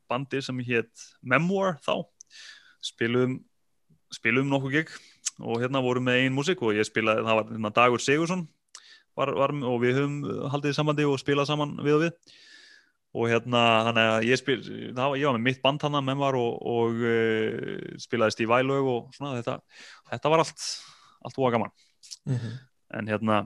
[0.10, 2.02] bandi sem hétt Memoir þá.
[2.84, 3.40] Spilum,
[4.14, 4.92] spilum nokkuð gig
[5.38, 8.44] og hérna vorum með einn músik og ég spilaði, það var hérna, Dagur Sigursson
[9.18, 10.20] var, var, og við höfum
[10.54, 12.36] haldið sambandi og spilað saman við og við.
[13.18, 16.38] Og hérna þannig að ég spil það, ég var með mitt band hann að Memoir
[16.38, 19.58] og, og uh, spilaði Steve Vai lög og svona þetta,
[20.12, 20.68] þetta var allt
[21.26, 21.74] allt óa gaman.
[22.28, 22.58] Mm -hmm.
[23.00, 23.38] en hérna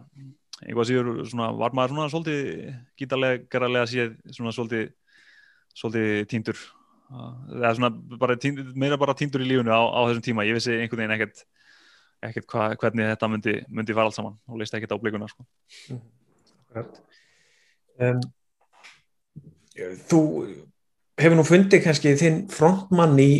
[0.61, 4.91] einhvað síður svona, var maður svona svolítið gítarlega séð svona svolítið
[5.77, 6.61] svolítið týndur.
[7.11, 7.89] Eða svona
[8.21, 11.15] bara týndur, meira bara týndur í lífunu á, á þessum tíma, ég vissi einhvern veginn
[11.17, 11.43] ekkert
[12.21, 14.37] ekkert hva, hvernig þetta myndi, myndi fara allt saman.
[14.47, 15.45] Og leist ekkert á blikuna sko.
[17.99, 18.21] um,
[20.11, 20.21] Þú
[21.21, 23.31] hefur nú fundið kannski þinn frontmann í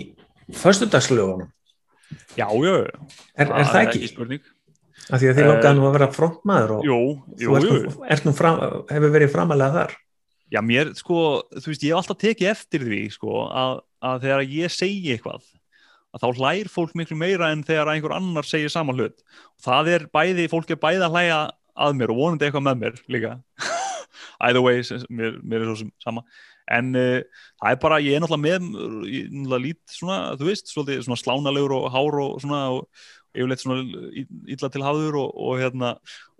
[0.57, 1.49] förstudagslögunum
[2.35, 2.73] Já, já.
[3.35, 3.99] Er, er það ekki?
[4.01, 4.47] ekki spurning.
[5.11, 6.97] Af því að þið lókaði nú að vera frontmaður og jú,
[7.39, 8.59] jú, þú ert nú, ert nú fram,
[8.91, 9.95] hefur verið framalega þar
[10.51, 11.17] Já, mér, sko,
[11.55, 15.45] þú veist, ég hef alltaf tekið eftir því, sko, að, að þegar ég segi eitthvað,
[16.11, 19.23] að þá hlægir fólk miklu meira en þegar einhver annar segir saman hlut.
[19.55, 21.39] Og það er bæði, fólk er bæði að hlæga
[21.85, 23.37] að mér og vonandi eitthvað með mér líka.
[24.43, 26.25] Either way, mér, mér er svo sem sama.
[26.71, 28.67] En uh, það er bara, ég er náttúrulega með,
[29.07, 33.07] ég er náttúrulega lít svona, þú veist, svolítið svona slánalegur og hár og svona, og
[33.31, 33.83] yfirleitt svona
[34.51, 35.91] illa til hafður og, og hérna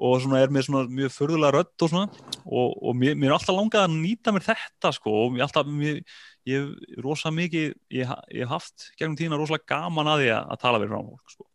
[0.01, 2.25] og svona er með svona mjög förðulega rött og svona.
[2.45, 5.69] Og, og mér, mér er alltaf langað að nýta mér þetta sko og mér alltaf,
[5.69, 6.01] mér,
[6.49, 10.61] ég er rosa mikið, ég hef haft gegnum tíðina rosalega gaman að því að, að
[10.65, 11.47] tala við frá fólk sko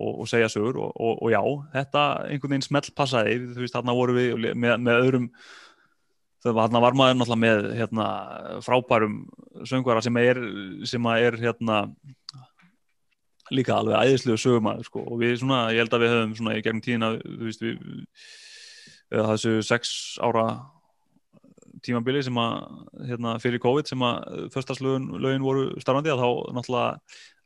[0.00, 1.40] og, og segja sögur og já,
[1.74, 5.28] þetta einhvern veginn smelt passaði, þú veist, þarna voru við með, með öðrum
[6.40, 8.06] þarna var maður náttúrulega með hérna
[8.64, 9.16] frábærum
[9.68, 10.40] söngvara sem er,
[10.88, 11.82] sem er hérna
[13.54, 15.04] líka alveg æðislegu sögumæður sko.
[15.06, 17.80] og við svona, ég held að við höfum svona í gegnum tíðina, þú veist við,
[19.10, 20.44] þessu sex ára
[21.84, 22.54] tímabili sem að
[23.08, 26.88] hérna, fyrir COVID sem að förstarslögin voru starfandi að þá náttúrulega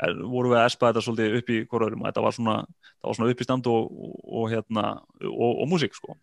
[0.07, 2.57] er, voru við að espa þetta svolítið upp í og þetta var svona,
[3.05, 4.87] svona upp í stand og, og, og hérna
[5.31, 6.17] og, og músík sko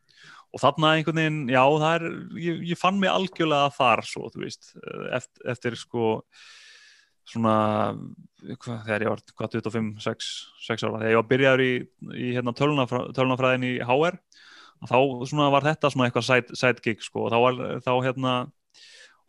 [0.52, 2.08] og þarna einhvern veginn, já það er
[2.44, 4.74] ég, ég fann mig algjörlega þar svo þú veist,
[5.16, 6.10] eftir, eftir sko
[7.28, 7.56] svona
[7.94, 10.30] hva, þegar ég var hvað, 25, 6,
[10.68, 11.74] 6 ára þegar ég var byrjaður í,
[12.18, 14.18] í hérna, tölunafræðin í HR
[14.90, 14.98] þá
[15.54, 18.34] var þetta svona eitthvað side, side gig sko, og þá var þá hérna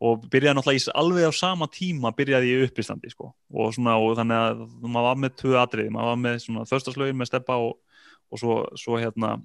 [0.03, 3.75] og byrjaði náttúrulega í alveg á sama tíma byrjaði ég upp í standi sko og
[3.77, 7.59] svona og þannig að maður var með tvö atrið, maður var með þörstaslögin með steppa
[7.63, 7.77] og,
[8.33, 9.37] og svo, svo hérna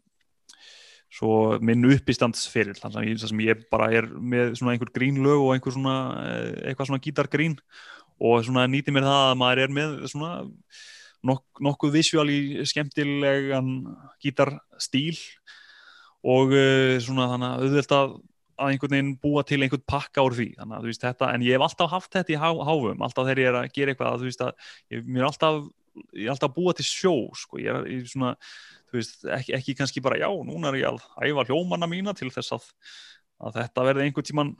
[1.13, 5.97] svo minn uppistandsferill þannig að ég bara er með svona einhver grínlög og einhver svona
[6.25, 7.55] eh, eitthvað svona gítargrín
[8.17, 10.31] og svona nýti mér það að maður er með svona
[11.27, 13.71] nok nokkuð visuáli skemmtilegan
[14.23, 15.17] gítarstíl
[16.27, 18.17] og uh, svona þannig að auðvitað
[18.57, 20.47] að einhvern veginn búa til einhvern pakka úr því.
[20.57, 23.27] Þannig að þú veist þetta, en ég hef alltaf haft þetta í há, háfum, alltaf
[23.27, 25.59] þegar ég er að gera eitthvað að þú veist að ég, mér er alltaf
[26.13, 27.61] ég er alltaf að búa til sjó, sko.
[27.61, 28.33] Ég er, ég svona,
[28.89, 32.29] þú veist, ekki, ekki kannski bara já, núna er ég að æfa hljómanna mína til
[32.33, 32.67] þess að,
[33.47, 34.53] að þetta verði einhvern tíman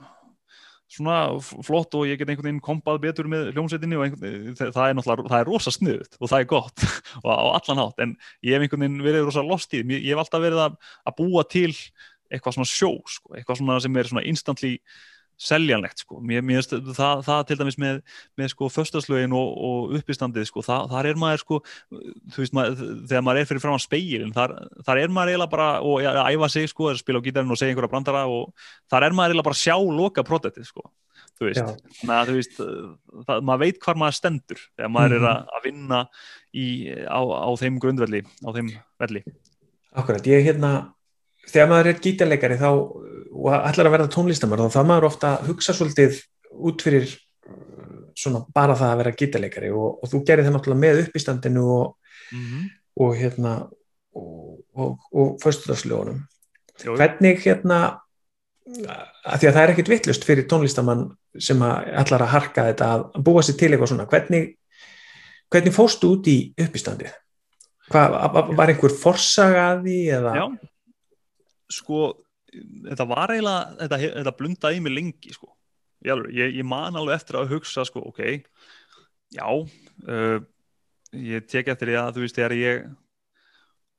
[0.88, 1.18] svona
[1.66, 5.32] flott og ég get einhvern veginn kompað betur með hljómsveitinni og einhvern, það er náttúrulega,
[5.32, 6.86] það er rosa snuðt og það er gott
[7.24, 8.04] og á allan hátt.
[8.04, 8.14] En
[8.46, 11.44] ég hef einhvern veginn verið rosa lost í ég hef alltaf verið að, að búa
[11.48, 11.72] til
[12.28, 14.74] eitthvað svona sjó, sko, eitthvað svona sem er svona instantly
[15.38, 17.98] seljanlegt sko, mér finnst það, það til dæmis með,
[18.38, 21.58] með sko föstaslögin og, og uppistandið sko, það, þar er maður sko,
[22.34, 24.56] þú veist maður, þegar maður er fyrir fram á speilin, þar,
[24.88, 27.74] þar er maður eiginlega bara og ja, æfa sig sko, spila á gítarinn og segja
[27.74, 28.50] einhverja brandara og
[28.90, 30.86] þar er maður eiginlega bara sjá loka projektið sko,
[31.38, 35.30] þú veist, Næ, þú veist það, maður veit hvar maður stendur þegar maður mm -hmm.
[35.30, 36.04] er að, að vinna
[36.50, 36.66] í,
[37.06, 39.26] á, á þeim grundvelli, á þeim velli.
[39.98, 40.72] Akkurat, ég er hérna
[41.48, 42.68] þegar maður er gítarleikari þá
[43.38, 46.18] og ætlar að verða tónlistamar þá það maður ofta hugsa svolítið
[46.68, 50.84] út fyrir uh, svona bara það að vera gítarleikari og, og þú gerir það náttúrulega
[50.84, 51.94] með upp í standinu og,
[52.32, 52.66] mm -hmm.
[53.04, 53.54] og hérna
[54.18, 56.20] og, og fyrstudagsljónum
[56.84, 58.00] hvernig hérna
[58.68, 61.06] að því að það er ekkit vittlust fyrir tónlistamann
[61.40, 64.58] sem að ætlar að harka þetta að búa sér til eitthvað svona hvernig,
[65.48, 67.16] hvernig fóstu út í upp í standið
[67.88, 68.12] Hvað,
[68.52, 70.34] var einhver forsagaði eða?
[70.36, 70.68] Já
[71.72, 72.02] sko,
[72.88, 75.50] þetta var eiginlega, þetta, þetta blundaði mig lengi sko,
[76.06, 78.22] ég, ég man alveg eftir að hugsa sko, ok,
[79.36, 80.38] já, uh,
[81.12, 82.86] ég tek eftir því að þú veist, þegar ég,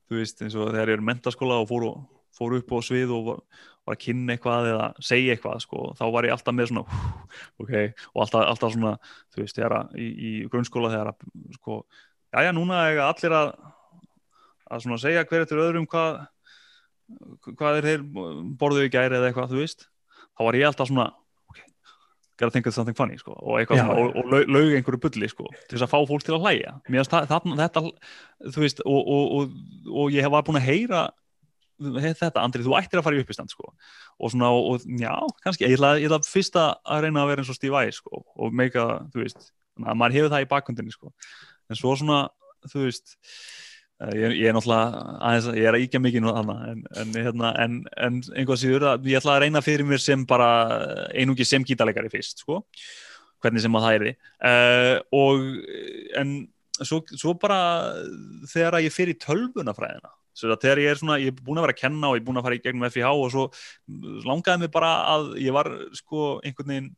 [0.09, 1.87] þú veist, eins og þegar ég er mentaskóla og fór,
[2.35, 3.41] fór upp á svið og var,
[3.87, 7.01] var að kynna eitthvað eða segja eitthvað, sko, þá var ég alltaf með svona,
[7.61, 7.73] ok,
[8.13, 8.95] og alltaf, alltaf svona,
[9.33, 11.29] þú veist, þegar í, í grunnskóla þegar að,
[11.59, 11.83] sko,
[12.33, 13.53] já, já, núna er allir að,
[14.69, 16.21] að svona segja hver eftir öðrum hvað
[17.59, 18.05] hvað er þeir
[18.59, 19.87] borðuð í gæri eða eitthvað, þú veist?
[20.37, 21.05] Þá var ég alltaf svona
[21.51, 21.65] okay,
[22.39, 25.31] gotta think of something funny sko, og, Já, svona, og, og laug, laug einhverju bulli
[25.31, 26.75] sko, til þess að fá fólk til að hlæja.
[26.89, 27.85] Það, það, þetta,
[28.55, 29.55] þú veist og,
[30.03, 31.07] og ég var búin að heyra
[31.79, 33.71] þetta, Andri, þú ættir að fara í uppistand sko,
[34.19, 35.13] og svona, og já,
[35.45, 38.23] kannski ég ætla, ég ætla fyrst að reyna að vera eins og Steve Vai sko,
[38.35, 41.13] og meika, þú veist maður hefur það í bakkundinni sko.
[41.69, 42.25] En svo svona,
[42.67, 43.15] þú veist
[44.15, 47.51] ég, ég er náttúrulega aðeins, ég er að íkja mikið nú þarna en, en, hérna,
[47.63, 50.49] en, en einhvað síður að ég ætla að reyna fyrir mér sem bara
[51.11, 52.61] einungi sem gítalegari fyrst sko,
[53.43, 54.13] hvernig sem að það er því
[54.51, 55.43] uh, og
[56.21, 56.33] en
[56.79, 57.59] svo, svo bara
[58.47, 62.09] þegar ég fyrir tölvunafræðina þegar ég er svona, ég er búin að vera að kenna
[62.09, 63.45] og ég er búin að fara í gegnum FIH og svo
[64.23, 66.91] langaði mig bara að ég var sko einhvern veginn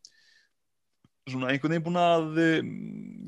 [1.30, 2.40] svona einhvern veginn búin að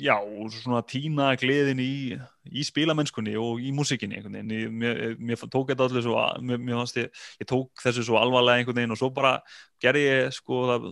[0.02, 0.16] já,
[0.56, 2.16] svona týna gleðin í,
[2.50, 6.62] í spilamennskunni og í músikinni einhvern veginn, ég, mér, mér tók þetta allir svo, mér,
[6.62, 7.12] mér fannst ég,
[7.44, 9.36] ég tók þessu svo alvarlega einhvern veginn og svo bara
[9.84, 10.88] gerði ég, sko, það,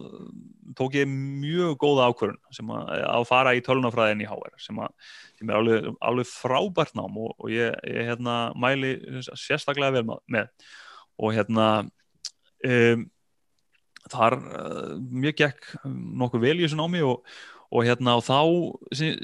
[0.78, 5.16] tók ég mjög góða ákvörðun sem að, að fara í tölunafræðin í HR sem, að,
[5.40, 8.94] sem er alveg, alveg frábært nám og, og ég, ég hérna mæli
[9.32, 10.54] sérstaklega vel með
[11.22, 11.72] og hérna
[12.62, 13.10] um
[14.12, 17.22] þar uh, mjög gekk nokkuð vel í þessu námi og,
[17.72, 18.40] og hérna og þá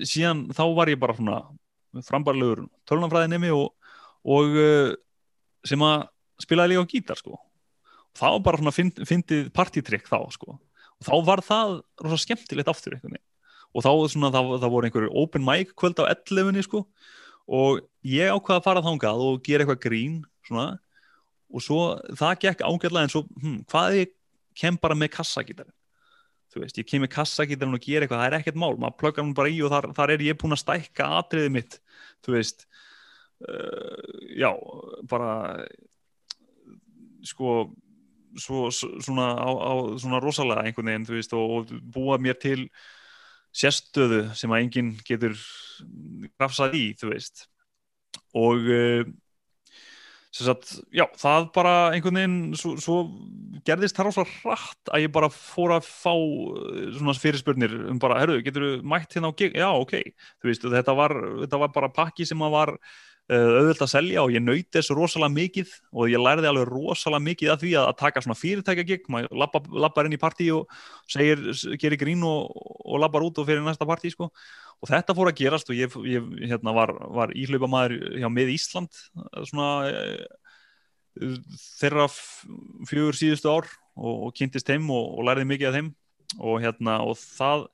[0.07, 1.41] síðan þá var ég bara svona
[2.07, 3.71] frambarlegur tölunafræði nemi og,
[4.27, 4.93] og uh,
[5.67, 6.07] sem að
[6.41, 7.37] spilaði líka á gítar sko.
[7.37, 10.57] Og þá bara svona fynd, fyndið partitrykk þá sko.
[10.97, 13.25] Og þá var það rosa skemmtilegt aftur einhvern veginn.
[13.75, 16.83] Og þá svona það, það voru einhverju open mic kvöld á 11 sko.
[17.47, 20.77] Og ég ákvaði að fara þángað og gera eitthvað grín svona.
[21.47, 21.81] Og svo
[22.17, 24.15] það gekk ágætlega en svo hm, hvað er ég
[24.57, 25.71] kem bara með kassagítar
[26.53, 29.33] þú veist, ég kemur kassagítarinn og gera eitthvað, það er ekkert mál, maður pluggar hann
[29.37, 31.79] bara í og þar, þar er ég búin að stækka atriðið mitt,
[32.25, 32.63] þú veist
[33.47, 34.51] uh, já,
[35.11, 35.33] bara
[37.27, 37.57] sko
[38.39, 42.67] svo, svona á, á svona rosalega einhvern veginn, þú veist, og, og búa mér til
[43.57, 45.37] sérstöðu sem að enginn getur
[46.37, 47.47] grafsað í, þú veist.
[48.37, 49.07] Og uh,
[50.37, 52.97] Sagt, já, það bara einhvern veginn svo, svo
[53.65, 58.19] gerðist það ráðslega hratt að ég bara fór að fá eh, svona fyrirspurnir um bara,
[58.21, 59.57] herru, getur þú mætt hérna á gig?
[59.57, 59.95] Já, ok,
[60.37, 62.73] þú veist, þetta var, þetta var bara pakki sem að var
[63.31, 67.25] uh, auðvöld að selja og ég nöyti þessu rosalega mikið og ég lærði alveg rosalega
[67.25, 70.71] mikið af því að, að taka svona fyrirtækja gig, maður lappar inn í partí og
[71.11, 71.43] segir,
[71.81, 74.29] gerir grín og, og lappar út og fyrir næsta partí, sko.
[74.77, 78.51] Og þetta fór að gerast og ég, ég hérna, var, var íhlaupa maður hjá með
[78.53, 78.99] Ísland
[79.49, 80.27] svona e,
[81.79, 83.65] þeirra fjögur síðustu ár
[83.97, 85.95] og, og kynntist heim og, og læriði mikið af þeim.
[86.37, 87.65] Og hérna og það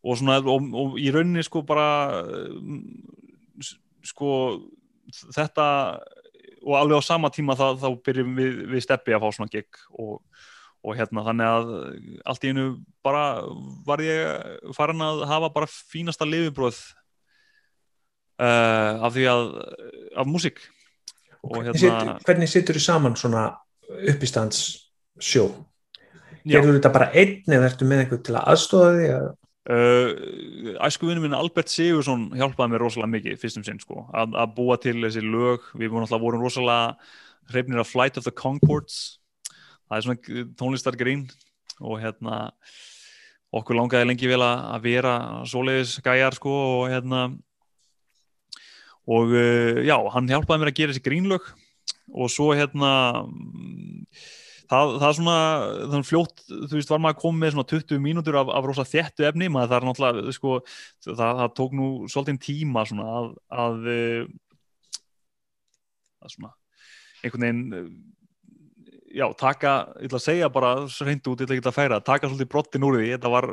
[0.00, 1.88] og svona og í rauninni sko bara
[4.06, 4.30] sko
[5.34, 5.66] þetta
[6.60, 9.80] og alveg á sama tíma það, þá byrjum við, við steppi að fá svona gig
[9.96, 10.20] og
[10.80, 11.70] og hérna þannig að
[12.32, 12.66] allt í einu
[13.04, 13.24] bara
[13.86, 16.78] var ég farin að hafa bara fínasta lifibróð
[18.40, 19.42] uh, af því að
[20.22, 20.62] af músík.
[21.44, 23.44] Og hérna Hvernig sittur þú saman svona
[24.08, 24.62] uppistands
[25.20, 25.50] sjó?
[26.48, 29.28] Gerður þetta bara einn eða ertu með eitthvað til að aðstofa því að
[29.68, 34.78] Uh, æskuvinni minn Albert Sigursson hjálpaði mér rosalega mikið fyrstum sinn sko, að, að búa
[34.80, 35.66] til þessi lög.
[35.76, 36.94] Við vorum alltaf vorum rosalega
[37.50, 39.20] hreifnir af Flight of the Conchords
[39.90, 41.24] það er svona tónlistargrín
[41.82, 42.36] og hérna
[43.50, 45.14] okkur langaði lengi vel að vera
[45.50, 47.24] svoleiðis gæjar sko og hérna
[49.10, 51.48] og uh, já, hann hjálpaði mér að gera þessi grínlög
[52.14, 52.92] og svo hérna
[54.70, 55.38] það, það er svona
[55.80, 58.86] þannig fljótt, þú veist, var maður að koma með svona 20 mínútur af, af rosa
[58.88, 60.54] þéttu efni maður það er náttúrulega, sko
[61.08, 63.28] það, það tók nú svolítið tíma svona að
[63.64, 64.22] að, uh,
[66.20, 66.54] að svona
[67.20, 67.98] einhvern veginn
[69.10, 72.30] já, taka, ég ætla að segja bara hreint út, ég ætla ekki að færa, taka
[72.30, 73.48] svolítið brottin úr því, þetta var,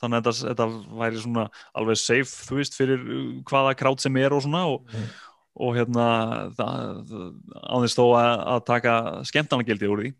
[0.00, 1.44] þannig að þetta, þetta væri svona
[1.76, 3.04] alveg safe, þú veist, fyrir
[3.50, 5.04] hvaða krát sem er og svona og, mm.
[5.04, 6.08] og, og hérna
[6.56, 8.96] ánþess þó að, að taka
[9.28, 10.14] skemmtarnagildi úr því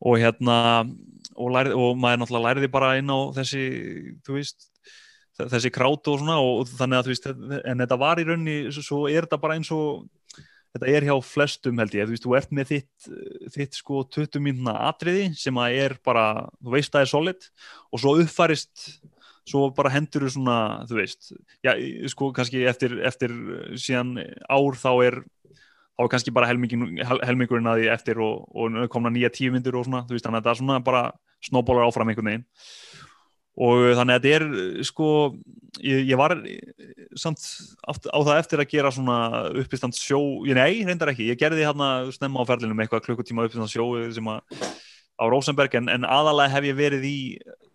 [0.00, 0.58] og hérna
[1.36, 3.64] og, lærið, og maður náttúrulega læriði bara inn á þessi,
[4.28, 4.68] veist
[5.36, 7.26] þessi krát og svona og þannig að þú veist,
[7.72, 10.06] en þetta var í raunni, svo er þetta bara eins og
[10.76, 13.10] þetta er hjá flestum held ég, þú veist, þú ert með þitt,
[13.56, 16.26] þitt sko 20 mínuna atriði sem að er bara,
[16.60, 17.46] þú veist það er solid.
[17.92, 18.88] Og svo uppfarist
[19.46, 21.30] svo bara hendur þú svona, þú veist
[21.64, 21.72] já,
[22.10, 23.34] sko kannski eftir, eftir
[23.78, 24.16] síðan
[24.50, 25.20] ár þá er
[25.96, 30.04] þá er kannski bara helmingurinn að því eftir og, og komna nýja tímyndir og svona,
[30.10, 31.02] veist, þannig að það er svona bara
[31.46, 32.46] snóbólar áfram einhvern veginn.
[33.66, 35.06] Og þannig að þetta er sko
[35.80, 36.34] ég, ég var
[37.16, 37.40] samt
[37.88, 39.20] á það eftir að gera svona
[39.56, 41.30] uppistand sjó, ég nei, reyndar ekki.
[41.30, 44.44] Ég gerði hérna snemma á ferlinum eitthvað klukkutíma uppistand sjó sem að
[45.16, 47.18] á Rosenberg en, en aðalega hef ég verið í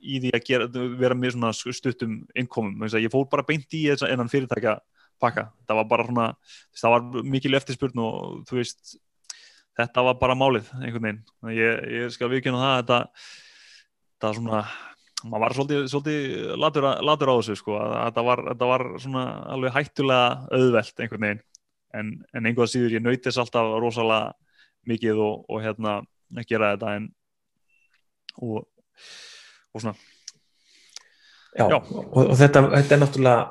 [0.01, 4.31] í því að gera, vera með svona stuttum innkomum, ég fór bara beint í enn
[4.31, 4.79] fyrirtækja
[5.21, 5.47] pakka.
[5.69, 6.27] Það var bara svona,
[6.81, 8.95] það var mikil eftirspurn og þú veist
[9.79, 11.21] þetta var bara málið einhvern veginn.
[11.55, 13.01] Ég, ég skal viðkjöna það þetta,
[14.11, 14.63] þetta svona
[15.21, 19.75] maður var svolítið, svolítið latur, latur á þessu sko, þetta var, þetta var svona alveg
[19.75, 21.43] hættulega auðvelt einhvern veginn.
[21.91, 24.31] En, en einhvað síður ég nöytis alltaf rosalega
[24.87, 27.09] mikið og, og hérna að gera þetta en
[28.39, 28.63] og,
[29.75, 29.95] og svona.
[31.51, 31.77] Já, Já.
[31.77, 33.49] Og, og þetta, þetta er náttúrulega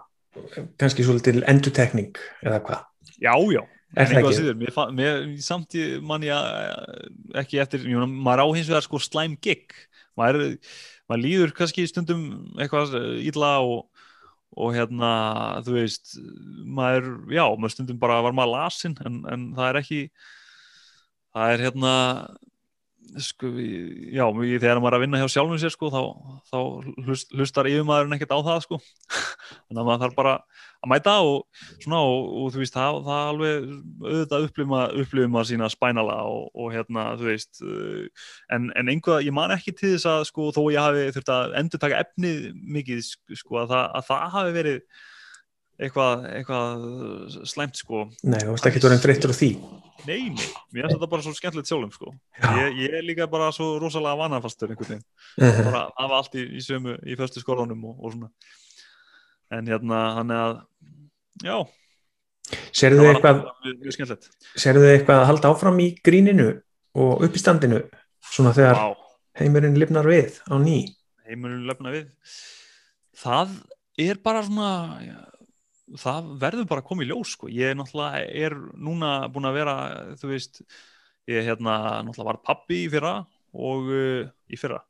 [0.80, 2.88] kannski svolítið endutekning eða hvað?
[3.20, 3.62] Já, já.
[3.98, 5.74] En einhvað síður, mér, mér samt
[6.06, 9.74] mann ég ekki eftir, maður á hins vegar sko slæm gig.
[10.18, 10.52] Maður
[11.10, 12.26] maður líður kannski stundum
[12.60, 12.94] eitthvað
[13.26, 13.88] ílla og,
[14.54, 15.10] og hérna
[15.66, 16.14] þú veist
[16.62, 20.00] maður, já, maður stundum bara var maður lasin en, en það er ekki
[21.34, 21.94] það er hérna
[23.18, 26.02] sko, já, þegar maður er að vinna hjá sjálfum sér sko, þá,
[26.50, 26.58] þá
[27.06, 28.78] hlust, hlustar yfirmaðurinn ekkert á það sko.
[29.66, 30.34] Þannig að maður þarf bara
[30.80, 33.68] að mæta og svona og, og þú veist það, það alveg
[34.06, 39.36] auðvitað upplifma, upplifma sína spænala og, og hérna þú veist uh, en, en einhvað, ég
[39.36, 43.04] man ekki til þess að sko þó ég hafi þurft að endur taka efnið mikið
[43.42, 44.84] sko að það, að það hafi verið
[45.80, 48.06] eitthvað, eitthvað slæmt sko.
[48.22, 49.50] Nei, þú veist ekki þú erum þreyttur á því.
[50.08, 52.12] Nei, nei, mér finnst þetta bara svo skemmtilegt sjálfum sko.
[52.40, 55.04] Ég, ég er líka bara svo rosalega vanafastur einhvern veginn.
[55.36, 55.64] Uh -huh.
[55.68, 58.30] bara hafa allt í, í sömu í förstu skólanum og, og svona.
[59.50, 60.60] En hérna hann er að
[61.44, 61.56] já.
[62.72, 63.44] Serðu þið eitthvað
[64.56, 66.62] Serðu þið eitthvað að halda áfram í gríninu
[66.94, 67.82] og upp í standinu
[68.20, 68.96] svona þegar wow.
[69.38, 70.96] heimurinn lifnar við á ný?
[71.28, 72.08] Heimurinn lefna við.
[73.20, 73.60] Það
[73.98, 74.72] er bara svona
[75.04, 75.29] já,
[75.98, 77.50] það verður bara að koma í ljós sko.
[77.50, 79.76] ég er náttúrulega er núna búin að vera
[80.20, 80.62] þú veist
[81.30, 81.76] ég hérna
[82.06, 83.14] náttúrulega var pappi í fyrra
[83.50, 84.82] og uh, í fyrra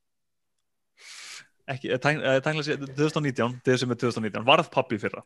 [1.70, 5.24] ekki, tækla sér 2019, desember 2019 varð pappi í fyrra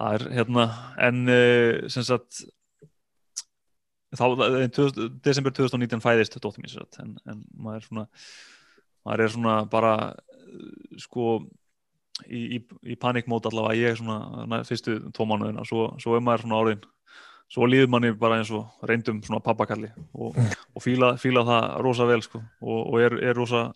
[0.00, 0.66] það er hérna
[1.08, 2.42] en uh, sem sagt
[4.12, 4.24] þá,
[5.24, 6.74] desember 2019 fæðist dóttir mín
[7.04, 8.06] en, en maður er svona
[9.02, 9.94] maður er svona bara
[11.00, 11.40] sko
[12.26, 16.60] í, í, í panikmót allavega ég svona fyrstu tvo mánuðina svo, svo er maður svona
[16.60, 16.84] áriðin
[17.52, 20.36] svo líður manni bara eins og reyndum svona pappakalli og,
[20.72, 23.66] og fíla, fíla það rosa vel sko og, og er, er rosa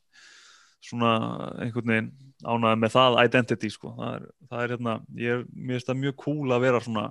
[0.84, 1.16] svona
[1.64, 3.92] einhvern veginn ánæði með það identity sko.
[3.96, 7.04] Það er, það er hérna, ég er, mér finnst það mjög cool að vera svona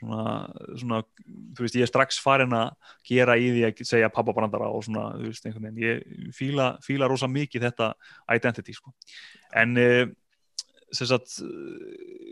[0.00, 0.22] svona,
[0.80, 1.00] svona,
[1.56, 2.70] þú veist, ég er strax farin að
[3.06, 6.00] gera í því að segja pappabrandara og svona, þú veist, einhvern veginn.
[6.30, 6.32] Ég
[6.86, 7.90] fíla rosa mikið þetta
[8.32, 8.94] identity sko,
[9.60, 10.06] en eh,
[10.96, 11.36] sagt,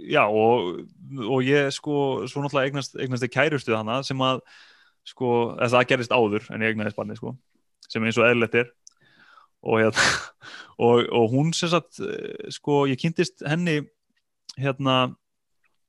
[0.08, 0.82] já og,
[1.28, 4.42] og ég sko svo náttúrulega eignast, eignast þið kærustuð hana sem að,
[5.06, 7.36] sko, það gerist áður en ég eignaðist barni, sko
[7.88, 8.72] sem eins og eðlert er.
[9.64, 10.02] Og, hérna,
[10.86, 13.80] og, og hún sem sagt eh, sko, ég kynntist henni
[14.58, 15.08] hérna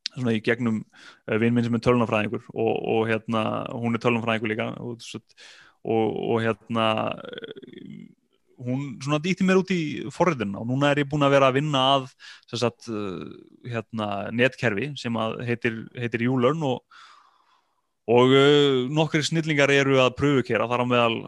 [0.10, 3.44] svona í gegnum uh, vinn minn sem er tölunafræðingur og, hérna
[3.78, 6.88] hún er tölunafræðingur líka og hérna
[8.60, 9.82] hún svona dýtti mér út í
[10.14, 12.10] forriðina og núna er ég búin að vera að vinna að
[12.52, 13.24] sagt, uh,
[13.68, 16.82] hérna, netkerfi sem heitir, heitir YouLearn og,
[18.12, 21.20] og uh, nokkri snillingar eru að pröfukera þar á meðal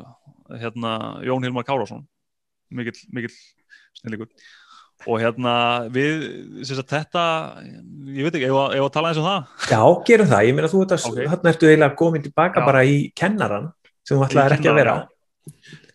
[0.62, 2.04] hérna, Jón Hilmar Kárásson
[2.72, 3.38] mikill, mikill
[4.00, 4.32] snillingur.
[5.10, 5.54] Og hérna
[5.90, 6.28] við
[6.68, 7.24] sagt, þetta,
[8.14, 9.48] ég veit ekki, ég var að tala eins og það?
[9.72, 11.30] Já, gerum það, ég meina þú veit að okay.
[11.32, 12.68] hérna ertu eiginlega góminn tilbaka Já.
[12.68, 13.72] bara í kennaran
[14.06, 15.00] sem þú ætlaði ekki að vera á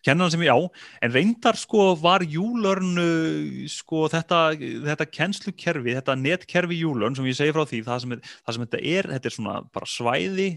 [0.07, 0.61] Kennaran sem ég á,
[1.03, 4.43] en reyndar sko var júlörnu sko þetta,
[4.87, 8.15] þetta kennslukerfi þetta netkerfi júlörn sem ég segi frá því það sem,
[8.47, 10.51] það sem þetta er, þetta er svona bara svæði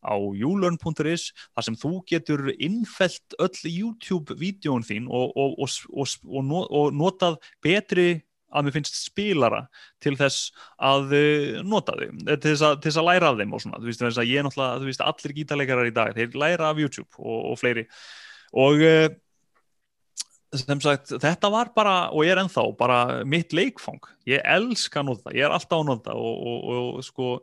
[0.00, 7.38] á ulearn.is þar sem þú getur innfelt öll YouTube-vídeón þín og, og, og, og notað
[7.64, 9.60] betri að mér finnst spilara
[10.02, 10.50] til þess
[10.82, 13.62] að eh, nota þau, eh, til þess að, til þess að læra af þeim og
[13.62, 16.80] svona, þú veist, ég er náttúrulega, þú veist, allir gítarleikarar í dag, þeir læra af
[16.82, 17.86] YouTube og fleiri
[18.50, 19.08] og eh,
[20.58, 25.10] sem sagt, þetta var bara, og ég er ennþá, bara mitt leikfang, ég elska að
[25.12, 27.36] nota, ég er alltaf að nota og sko,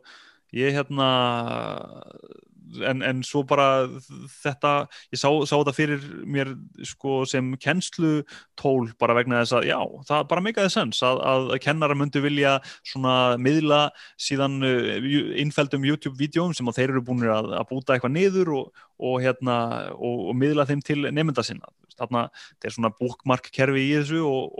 [0.56, 1.08] ég hérna
[2.88, 3.86] en, en svo bara
[4.42, 4.72] þetta,
[5.14, 6.52] ég sá, sá þetta fyrir mér
[6.86, 9.78] sko sem kennslutól bara vegna þess að já,
[10.10, 13.80] það bara meikaði sens að, að kennara myndi vilja svona miðla
[14.20, 15.08] síðan uh,
[15.42, 19.58] innfældum YouTube-vídeóm sem að þeir eru búin að, að búta eitthvað niður og, og hérna
[19.94, 21.72] og, og miðla þeim til nefnda sinna.
[21.98, 24.52] Þarna, þetta er svona bookmark kerfi í þessu og,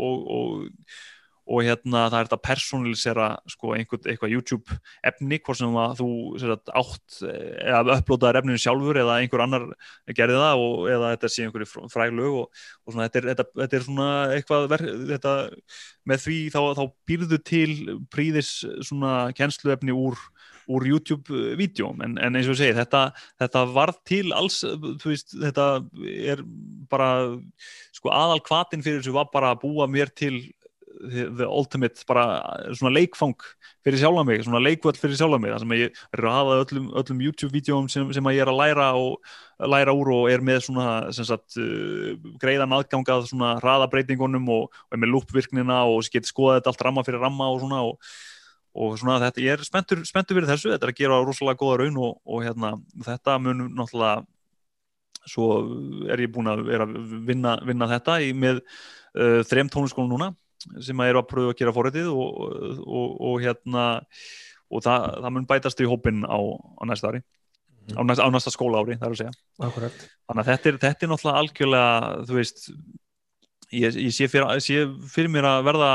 [1.48, 6.10] og hérna það er þetta personalisera sko eitthvað YouTube efni hvort sem að þú
[6.42, 9.64] sagt, átt eða upplótaður efninu sjálfur eða einhver annar
[10.12, 13.78] gerði það og, eða þetta sé einhverju fræglög og, og svona, þetta, er, þetta, þetta
[13.78, 15.36] er svona eitthvað ver, þetta,
[16.12, 17.70] með því þá, þá býrðu til
[18.12, 18.52] príðis
[18.90, 20.20] svona kennsluefni úr
[20.68, 23.02] úr YouTube-vídeóm, en, en eins og ég segi þetta,
[23.40, 24.60] þetta var til alls
[25.00, 25.68] veist, þetta
[26.04, 26.42] er
[26.92, 27.08] bara
[27.96, 30.42] sko aðal kvatin fyrir þessu var bara að búa mér til
[31.00, 32.24] the ultimate bara
[32.74, 33.36] svona leikfang
[33.86, 37.90] fyrir sjálfa mig, svona leikvöld fyrir sjálfa mig þar sem ég raða öllum, öllum YouTube-vídeóm
[37.92, 39.18] sem, sem ég er að læra og
[39.70, 45.02] læra úr og er með svona sagt, uh, greiðan aðgangað svona raðabreitingunum og, og er
[45.04, 48.10] með lúpvirknina og getur skoðað þetta allt ramma fyrir ramma og svona og,
[48.78, 51.78] og svona þetta, ég er spenntur, spenntur fyrir þessu, þetta er að gera rosalega góða
[51.84, 52.74] raun og, hérna,
[53.06, 54.26] þetta mun náttúrulega
[55.28, 55.48] svo
[56.08, 56.92] er ég búin að, að
[57.28, 60.32] vinna, vinna þetta í, með uh, þrem tónliskónu núna
[60.84, 62.38] sem eru að pröfu að gera fórættið og,
[62.84, 63.88] og, og hérna
[64.68, 67.22] og það, það mun bætast í hópin á, á næsta ári.
[67.96, 69.36] Á næsta, á næsta skóla ári, það er að segja.
[69.64, 70.02] Akkurat.
[70.28, 72.66] þannig að þetta er, þetta er náttúrulega algjörlega þú veist
[73.74, 75.90] ég, ég sé, fyrir, sé fyrir mér að verða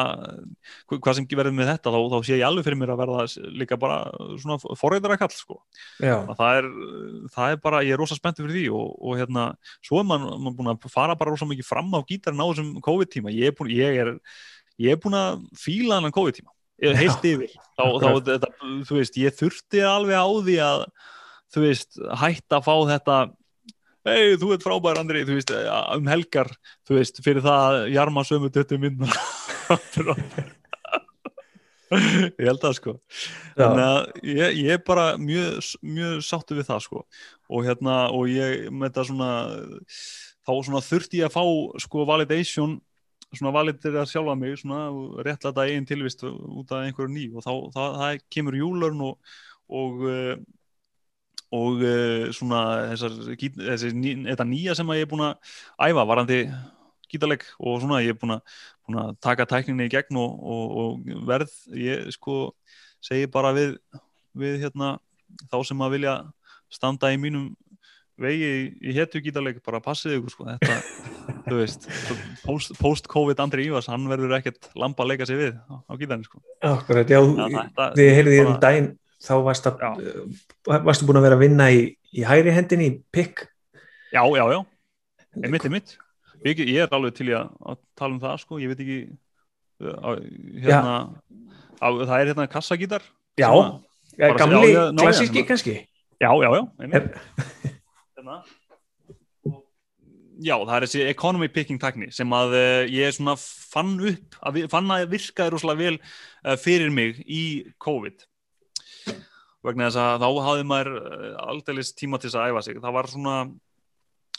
[0.91, 3.25] hvað sem verður með þetta þá, þá sé ég alveg fyrir mér að verða
[3.59, 3.99] líka bara
[4.41, 5.59] svona forræðara kall sko.
[5.99, 6.71] það, er,
[7.35, 9.45] það er bara, ég er rosa spenntið fyrir því og, og hérna,
[9.85, 12.73] svo er mann man búin að fara bara rosa mikið fram á gítarinn á þessum
[12.85, 14.19] COVID tíma, ég er, búin, ég
[14.81, 16.53] ég búin að fíla hann COVID tíma
[16.91, 17.53] heilt yfir.
[17.77, 18.49] Þá, þá, þetta,
[18.87, 20.85] þú veist, ég þurfti alveg á því að
[21.53, 23.17] þú veist, hætta að fá þetta
[24.07, 25.53] hei, þú ert frábær Andri, þú veist,
[25.97, 26.51] um helgar
[26.87, 28.99] þú veist, fyrir það að jarma sömu döttu minn.
[31.93, 32.91] Ég held að sko.
[33.53, 37.03] Þannig að ég, ég er bara mjög, mjög sáttu við það sko.
[37.53, 39.29] Og hérna, og ég með þetta svona
[40.43, 41.43] þá svona þurfti ég að fá
[41.83, 42.79] sko validation
[43.33, 44.81] svona valitir að sjálfa mig svona
[45.25, 49.33] réttlæta einn tilvist út af einhverju ný og þá það, það kemur júlörn og
[49.73, 50.35] og uh,
[51.53, 52.61] og uh, svona
[52.93, 53.91] þessar, þessi,
[54.25, 55.57] þetta nýja sem ég er búin að
[55.89, 56.39] æfa varandi
[57.13, 58.55] gítaleg og svona ég er búin að,
[58.87, 62.37] búin að taka tækninni í gegn og, og, og verð ég sko
[63.03, 63.75] segi bara við,
[64.37, 64.95] við hérna
[65.51, 66.15] þá sem að vilja
[66.73, 67.51] standa í mínum
[68.23, 68.49] vegi
[68.81, 70.79] í, héttu gítaleg bara passið ykkur sko þetta,
[71.47, 71.87] þú veist,
[72.45, 76.27] post-covid post Andri Ívars, hann verður ekkert lampa að leika sig við á, á gítarni
[76.27, 76.41] sko.
[76.65, 77.21] Akkurat, já,
[77.97, 78.91] þið heyrðið í um daginn
[79.23, 82.97] þá varst að, uh, varstu búin að vera að vinna í, í hægri hendinni, í
[83.13, 83.45] pikk?
[84.13, 84.59] Já, já, já,
[85.41, 85.95] einmitt, einmitt.
[86.43, 88.97] Ég, ég er alveg til að, að tala um það sko, ég veit ekki
[89.87, 90.17] uh,
[90.65, 90.95] hérna
[91.79, 93.05] á, það er hérna kassagítar
[93.39, 93.49] Já,
[94.37, 95.77] gamli, klassíski kannski?
[96.21, 96.63] Já, já, já
[98.17, 98.43] hérna.
[100.43, 104.61] Já, það er þessi economy picking takni sem að uh, ég svona fann upp, að,
[104.71, 107.43] fann að virkaði rosalega vel uh, fyrir mig í
[107.83, 108.25] COVID
[109.63, 112.81] vegna þess að þá hafði maður eh, aldrei tíma til þess að æfa sig.
[112.83, 113.35] Það var svona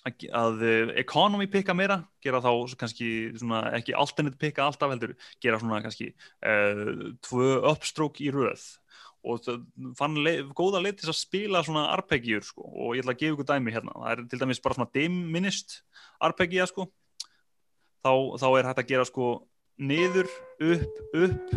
[0.04, 5.60] að, eh, economy pikka meira gera þá kannski svona, ekki alternate pikka alltaf heldur gera
[5.60, 6.10] svona kannski
[6.44, 8.64] uh, tvö uppstrók í röð.
[9.24, 9.40] Og
[9.96, 12.66] fann leið, góða leið til að spila svona arpeggjur sko.
[12.68, 13.94] Og ég ætla að gefa ykkur dæmi hérna.
[13.96, 15.78] Það er til dæmis bara svona diminished
[16.20, 16.90] arpeggja sko.
[18.04, 18.12] Þá,
[18.42, 19.30] þá er hægt að gera sko
[19.80, 20.28] niður,
[20.60, 21.54] upp, upp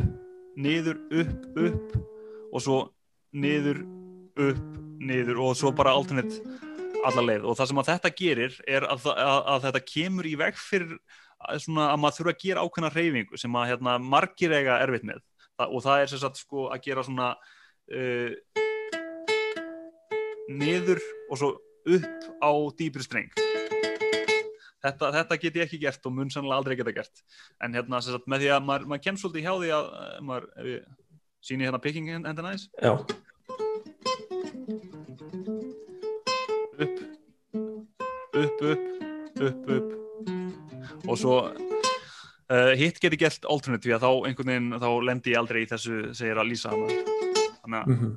[0.56, 1.98] niður, upp, upp.
[2.56, 2.78] Og svo
[3.38, 3.84] niður,
[4.48, 4.66] upp,
[5.04, 6.42] niður og svo bara alternate
[7.06, 7.46] alla leið.
[7.48, 10.98] Og það sem að þetta gerir er að, að, að þetta kemur í veg fyrir
[11.62, 15.22] svona, að maður þurfa að gera ákveðna reyfingu sem að hérna, margir eiga erfitt með.
[15.58, 17.32] Það, og það er sem sagt sko að gera svona
[17.94, 18.64] uh,
[20.48, 21.52] niður og svo
[21.88, 23.32] upp á dýpri streng.
[24.84, 27.24] Þetta, þetta get ég ekki gert og mun sannlega aldrei geta gert.
[27.64, 29.88] En hérna sagt með því að maður, maður kemst svolítið hjá því að
[30.28, 30.46] maður
[31.48, 32.70] síni hérna picking hendur næst
[34.68, 34.84] upp
[38.34, 38.80] upp, upp
[39.42, 39.94] upp, upp
[41.08, 45.62] og svo uh, hitt getur gert alternative að þá einhvern veginn þá lendir ég aldrei
[45.64, 46.88] í þessu segir að lýsa hana.
[47.64, 48.14] Þannig að mm -hmm.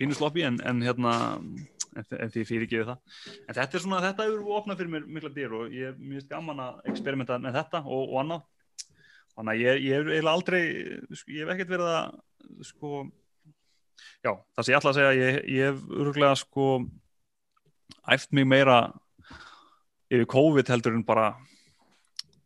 [0.00, 1.12] pínu sloppy en, en hérna
[1.98, 3.00] ef því fyrir ekki við það
[3.50, 6.26] en þetta er svona, þetta hefur ofnað fyrir mér mikla dýr og ég er mjög
[6.30, 8.44] gaman að experimenta með þetta og, og annað.
[9.34, 10.62] Þannig að ég, ég hef aldrei
[11.18, 12.92] sko, ég hef ekkert verið að sko
[14.22, 16.70] já, það sem ég ætla að segja ég, ég hef öruglega sko
[18.14, 18.80] æft mig meira
[20.10, 21.28] yfir COVID heldur en bara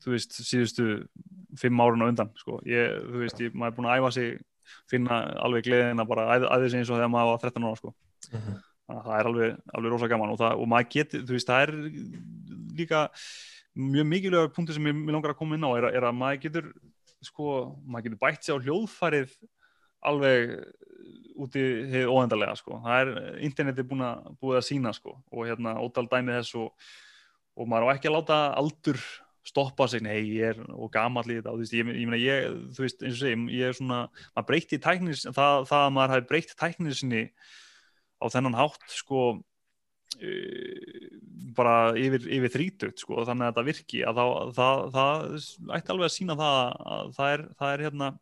[0.04, 0.88] þú veist, síðustu
[1.60, 4.38] fimm árun á undan, sko, ég, þú veist ég, maður er búin að æfa sig,
[4.90, 7.92] finna alveg gleðin að bara æði sig eins og þegar maður var 13 ára, sko.
[7.94, 8.46] Uh mhm.
[8.48, 11.66] -huh það er alveg, alveg rosa gaman og, það, og maður getur, þú veist, það
[11.66, 11.74] er
[12.78, 13.02] líka
[13.74, 16.42] mjög mikilvægur punktur sem ég, ég langar að koma inn á er, er að maður
[16.44, 16.70] getur
[17.24, 17.50] sko,
[17.86, 19.36] maður getur bætt sér á hljóðfærið
[20.04, 20.54] alveg
[21.34, 22.78] úti hefur óendarlega sko.
[22.84, 23.10] Það er,
[23.48, 26.88] interneti er búin að, búið að sína sko og hérna ótal dæmið þess og,
[27.58, 29.00] og maður á ekki að láta aldur
[29.44, 32.20] stoppa sig, nei ég er og gammal í þetta og þú veist, ég, ég meina
[32.20, 33.98] ég þú veist, eins og segjum, ég er svona,
[34.32, 37.24] maður breyti tæknis, það, það að maður hafi breytt tæknisinni
[38.24, 41.04] á þennan hátt sko uh,
[41.54, 46.08] bara yfir, yfir þrítugt sko þannig að þetta virki að það, það, það ætti alveg
[46.08, 46.60] að sína það
[46.96, 48.12] að það er, það er hérna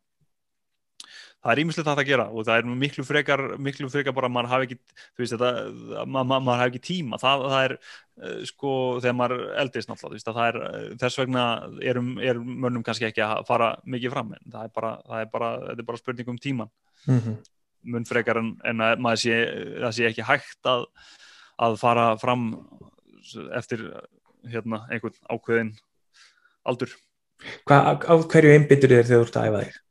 [1.43, 4.35] það er ímislegt að það gera og það er miklu frekar, miklu frekar bara að
[4.37, 7.73] maður hafi ekki, þú veist þetta, ma ma maður hafi ekki tíma, það, það er
[7.79, 10.59] uh, sko þegar maður eldist náttúrulega, það er,
[11.03, 11.47] þess vegna
[11.91, 15.33] erum, erum mönnum kannski ekki að fara mikið fram en það er bara, það er
[15.35, 16.71] bara, er bara spurning um tíman.
[17.09, 17.41] Mm -hmm
[17.83, 19.39] mun frekar en, en að sé,
[19.83, 20.85] það sé ekki hægt að,
[21.67, 22.51] að fara fram
[23.57, 23.85] eftir
[24.49, 25.73] hérna, einhvern ákveðin
[26.67, 26.93] aldur.
[27.67, 29.81] Hvað, á hverju einbyttur er þegar þú ert að æfa þig?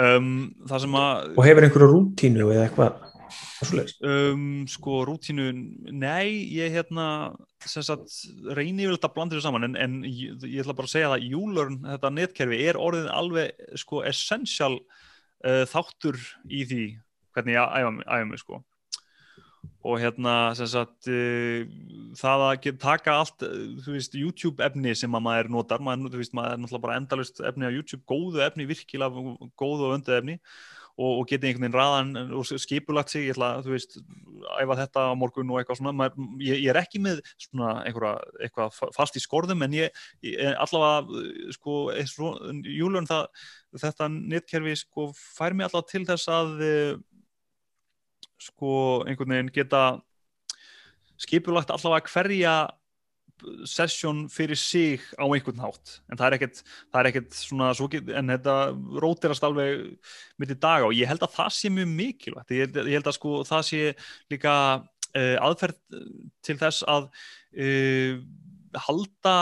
[0.00, 0.32] Um,
[0.70, 1.30] það sem að...
[1.36, 3.06] Og hefur einhverju rútínu eða eitthvað?
[4.06, 5.50] Um, sko rútínu,
[5.92, 7.06] nei, ég hérna
[7.60, 8.14] sagt,
[8.56, 11.10] reyni vel þetta að blanda þessu saman en, en ég, ég ætla bara að segja
[11.12, 14.78] að júlurn, þetta netkerfi er orðin alveg sko essential
[15.40, 16.18] þáttur
[16.52, 16.84] í því
[17.34, 18.60] hvernig ég æfa mig sko
[19.80, 21.62] og hérna sagt, uh,
[22.20, 23.46] það að taka allt
[23.84, 27.40] þú veist, YouTube efni sem að maður notar maður, veist, maður er náttúrulega bara endalust
[27.40, 29.24] efni á YouTube, góðu efni, virkilega
[29.56, 30.38] góðu og öndu efni.
[31.00, 33.94] Og, og geti einhvern veginn raðan og skipulagt sig ég ætla að, þú veist,
[34.60, 38.18] æfa þetta á morgun og eitthvað svona, maður, ég, ég er ekki með svona einhverja,
[38.44, 41.78] eitthvað fast í skorðum en ég, ég allavega sko,
[42.68, 43.30] júlun það
[43.80, 46.52] þetta netkerfi sko fær mér allavega til þess að
[48.40, 48.74] sko
[49.04, 49.84] einhvern veginn geta
[51.20, 52.54] skipulagt allavega hverja
[53.68, 56.00] sessjón fyrir sig á einhvern hátt.
[56.10, 56.62] En það er ekkert,
[56.92, 58.56] það er ekkert svona, en þetta
[59.04, 62.96] rótirast alveg mitt í dag og ég held að það sé mjög mikilvægt, ég, ég
[62.98, 63.82] held að sko það sé
[64.32, 66.00] líka uh, aðferð
[66.46, 67.10] til þess að
[67.56, 68.20] uh,
[68.86, 69.36] halda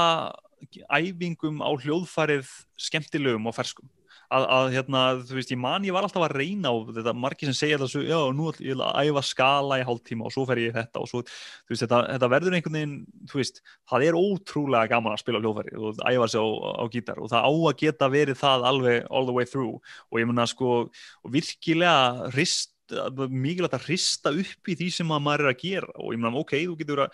[0.91, 3.91] æfingum á hljóðfarið skemmtilegum og ferskum
[4.35, 7.51] að, að hérna, þú veist, ég man, ég var alltaf að reyna á þetta, margir
[7.51, 10.45] sem segja þessu, já, nú ég vil að æfa skala í hálf tíma og svo
[10.49, 12.97] fer ég þetta og svo, þú veist, þetta, þetta verður einhvern veginn,
[13.31, 17.23] þú veist, það er ótrúlega gaman að spila hljóðfæri og æfa sig á, á gítar
[17.23, 19.79] og það á að geta verið það alveg all the way through.
[20.13, 20.81] Og ég menna, sko,
[21.29, 25.91] virkilega rist mikilvægt að hrista upp í því sem maður er að gera.
[26.01, 27.11] Og ég meina ok, þú getur að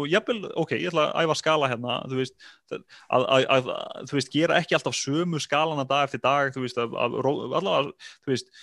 [0.00, 2.36] og jafnvel, ok, ég ætla að æfa skala hérna þú veist,
[2.72, 2.84] að,
[3.18, 3.72] að, að,
[4.10, 7.82] þú veist gera ekki alltaf sömu skalana dag eftir dag, þú veist, allavega
[8.24, 8.54] þú veist,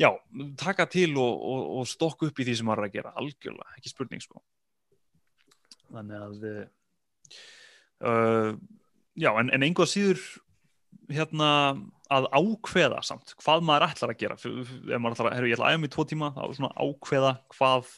[0.00, 0.08] já
[0.60, 3.78] taka til og, og, og stokk upp í því sem maður er að gera, algjörlega,
[3.78, 4.42] ekki spurning sko.
[5.92, 6.46] Þannig að
[8.02, 8.54] uh,
[9.14, 10.22] já, en, en einhvað síður
[11.12, 11.48] hérna
[12.12, 14.36] að ákveða samt hvað maður ætlar að gera.
[14.36, 16.72] Ef maður ætlar að, herru ég ætla að æfa mig tvo tíma þá er svona
[16.76, 17.90] ákveða hvað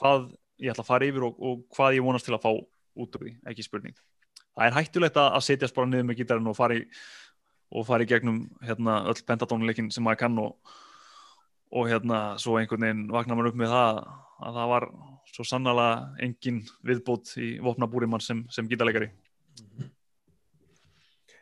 [0.00, 0.28] hvað
[0.60, 2.52] ég ætla að fara yfir og, og hvað ég vonast til að fá
[3.00, 3.96] út úr því, ekki spurning.
[4.50, 6.84] Það er hættulegt að setjast bara niður með gítarinn og fara í
[7.70, 10.74] og fara í gegnum hérna öll pentatónuleikin sem maður kann og,
[11.70, 14.00] og hérna svo einhvern veginn vakna maður upp með það
[14.40, 14.86] að það var
[15.30, 15.88] svo sannala
[16.24, 19.12] engin viðbót í vopnabúri mann sem, sem gítarleikari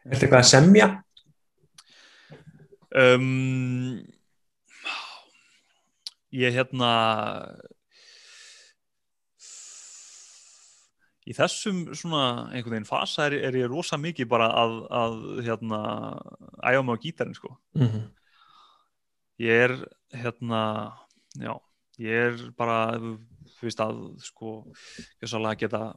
[0.09, 0.87] Er þetta eitthvað að semja?
[2.97, 3.99] Um,
[6.33, 6.93] ég hérna
[11.29, 12.23] í þessum svona
[12.55, 15.81] einhvern veginn fasa er, er ég rosa mikið bara að, að hérna
[16.65, 18.05] æfa mig á gítarinn sko Mm -hmm.
[19.39, 19.75] ég er
[20.13, 20.63] hérna
[21.37, 21.61] já,
[21.99, 24.73] ég er bara þú veist að sko
[25.21, 25.95] ég svolítið geta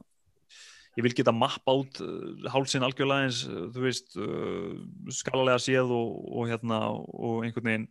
[0.98, 4.74] ég vil geta mappa út uh, hálsinn algjörlega eins, uh, þú veist uh,
[5.14, 7.88] skalalega séð og, og hérna og einhvern veginn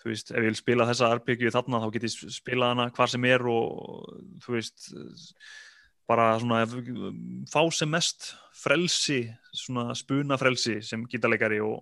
[0.00, 3.12] þú veist, ef ég vil spila þessa arpegju þarna þá get ég spila hana hvar
[3.12, 4.08] sem er og
[4.44, 4.88] þú veist
[6.08, 6.64] bara svona
[7.48, 9.22] fá sem mest frelsi,
[9.56, 11.80] svona spuna frelsi sem gítarleikari og,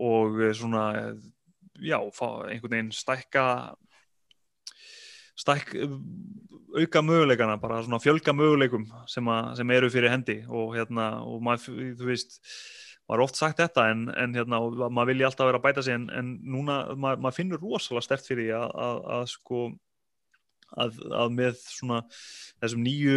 [0.00, 0.84] og svona
[1.80, 3.44] já, fá einhvern veginn stækka
[5.40, 5.72] stæk
[6.80, 11.42] auka möguleikana, bara svona fjölga möguleikum sem, a, sem eru fyrir hendi og hérna, og
[11.42, 12.38] maður, þú veist
[13.10, 16.08] maður oft sagt þetta en, en hérna, maður vilja alltaf vera að bæta sig en,
[16.14, 19.62] en núna, maður, maður finnur rosalega stert fyrir að, að, að sko
[20.78, 21.98] að, að með svona
[22.62, 23.16] þessum nýju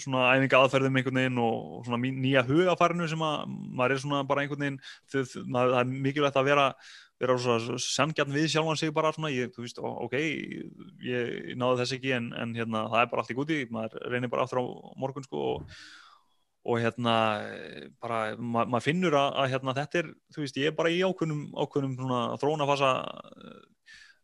[0.00, 4.44] svona æfinga aðferðum einhvern veginn og, svona nýja hugafarinu sem að maður er svona bara
[4.44, 4.80] einhvern veginn
[5.12, 6.70] það, það er mikilvægt að vera
[7.18, 10.16] vera svona sanngjarn við sjálfan sig bara svona, ég, þú veist, ok
[11.04, 14.30] ég náðu þess ekki en, en hérna það er bara allt í gúti, maður reynir
[14.32, 14.66] bara aftur á
[15.00, 15.72] morgun sko og,
[16.68, 17.16] og hérna
[18.02, 21.02] bara, ma maður finnur að, að hérna þetta er, þú veist, ég er bara í
[21.02, 22.92] ákveðnum ákveðnum svona þróunafasa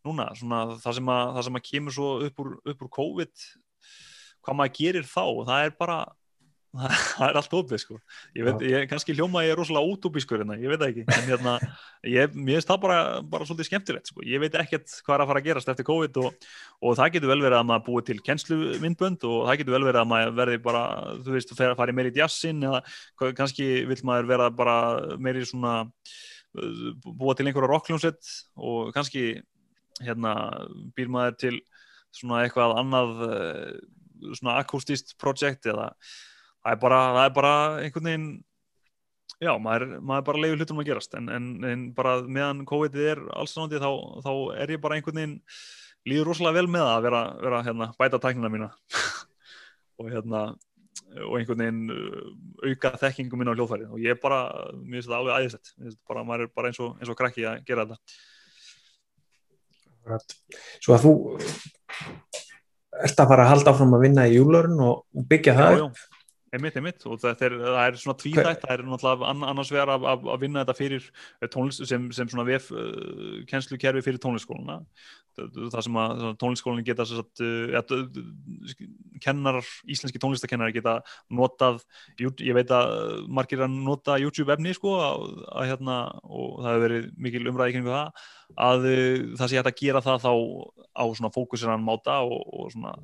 [0.04, 3.48] núna, svona það sem að það sem að kemur svo upp úr, upp úr COVID
[4.44, 5.98] hvað maður gerir þá, það er bara
[7.18, 7.96] það er allt opið sko.
[8.34, 11.28] Ég veit, ég, kannski hljóma ég er rosalega ótópískur hérna, ég veit það ekki, en
[11.28, 11.54] hérna
[12.10, 12.98] ég, mér finnst það bara,
[13.30, 14.24] bara svolítið skemmtilegt sko.
[14.26, 16.48] Ég veit ekkert hvað er að fara að gerast eftir COVID og,
[16.82, 20.00] og það getur vel verið að maður búið til kennslumyndbönd og það getur vel verið
[20.02, 20.84] að maður verði bara,
[21.22, 22.82] þú veist, að fara meiri í jazzin eða
[23.38, 24.76] kannski vil maður vera bara
[25.22, 25.78] meiri svona
[26.54, 29.24] búið til einhverja rockljónsett og kannski
[30.02, 30.34] hérna
[30.94, 31.56] býr maður til
[32.14, 33.18] svona eitthvað annað
[34.38, 35.92] svona akustist projekt eða
[36.64, 37.54] það er bara, það er bara
[37.84, 38.28] einhvern veginn
[39.44, 41.16] já, maður, maður bara leiður hlutum að gerast.
[41.18, 45.20] En, en, en bara meðan COVID-ið er alls náttúrulega þá, þá er ég bara einhvern
[45.20, 45.40] veginn
[46.08, 48.70] líður rosalega vel með að vera, vera hérna, bæta tæknina mína.
[50.00, 50.46] Og hérna
[51.14, 51.82] og einhvern veginn
[52.64, 54.38] auka þekkingum mín á hljóðfæri og ég er bara,
[54.74, 55.72] mér finnst þetta alveg æðislegt.
[56.10, 57.98] Bara, maður er bara eins og, eins og krakki að gera þetta.
[60.82, 61.12] Svo að þú
[63.04, 66.13] ert að fara að halda áfram að vinna í júlurinn og byggja það já, já.
[66.54, 70.06] Einmitt, einmitt, og það er, það er svona tvíþætt, það er náttúrulega annars vegar að,
[70.12, 71.06] að, að vinna þetta fyrir
[71.50, 74.80] tónlist, sem, sem svona VF uh, kennslukerfi fyrir tónlistskóluna
[75.34, 78.84] það sem að tónlistskólinn geta sagt, uh,
[79.24, 81.00] kennarar, íslenski tónlistakennari geta
[81.34, 81.80] notað,
[82.20, 86.84] ég veit að margir að nota YouTube efni sko að, að hérna, og það hefur
[86.86, 88.28] verið mikil umræði kring það,
[88.68, 88.86] að
[89.40, 90.32] það sé hægt að gera það þá
[90.94, 92.94] á svona fókusirann máta og, og svona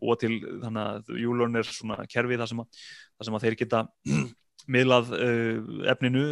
[0.00, 2.84] búa til þannig að Júlun er svona kerfi þar sem að,
[3.16, 3.82] þar sem að þeir geta
[4.76, 6.24] miðlað uh, efninu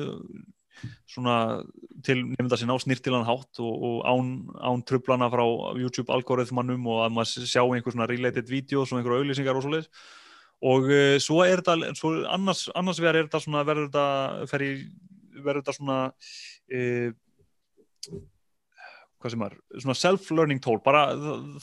[1.11, 1.65] svona
[2.07, 4.31] til nefnda sinna á snirtilan hátt og, og án,
[4.63, 5.43] án trublana frá
[5.79, 9.75] YouTube algoritmannum og að maður sjá einhver svona related videos og einhver auðlýsingar og svo
[9.75, 9.91] leiðis
[10.69, 14.07] og uh, svo er þetta svo annars, annars verður þetta svona verður þetta,
[15.39, 17.11] verður þetta svona uh,
[19.19, 21.03] hvað sem er, svona self-learning tól bara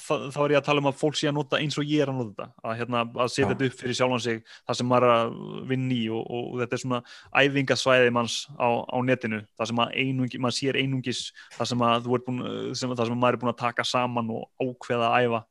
[0.02, 2.12] þá er ég að tala um að fólk sé að nota eins og ég er
[2.12, 5.08] að nota þetta að, hérna, að setja þetta upp fyrir sjálfan sig það sem maður
[5.08, 5.38] er að
[5.72, 7.02] vinna í og, og, og þetta er svona
[7.46, 11.24] æfingasvæði manns á, á netinu, það sem einungi, maður sér einungis
[11.56, 12.44] það sem búin
[12.76, 15.44] sem, það sem maður er búin að taka saman og ákveða að æfa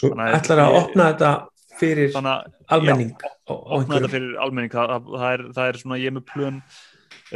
[0.00, 1.32] Svo ætlar að opna þetta
[1.78, 6.14] fyrir Þannig, almenning já, opna þetta fyrir almenning það, það, er, það er svona ég
[6.16, 6.60] með plön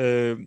[0.03, 0.44] uh,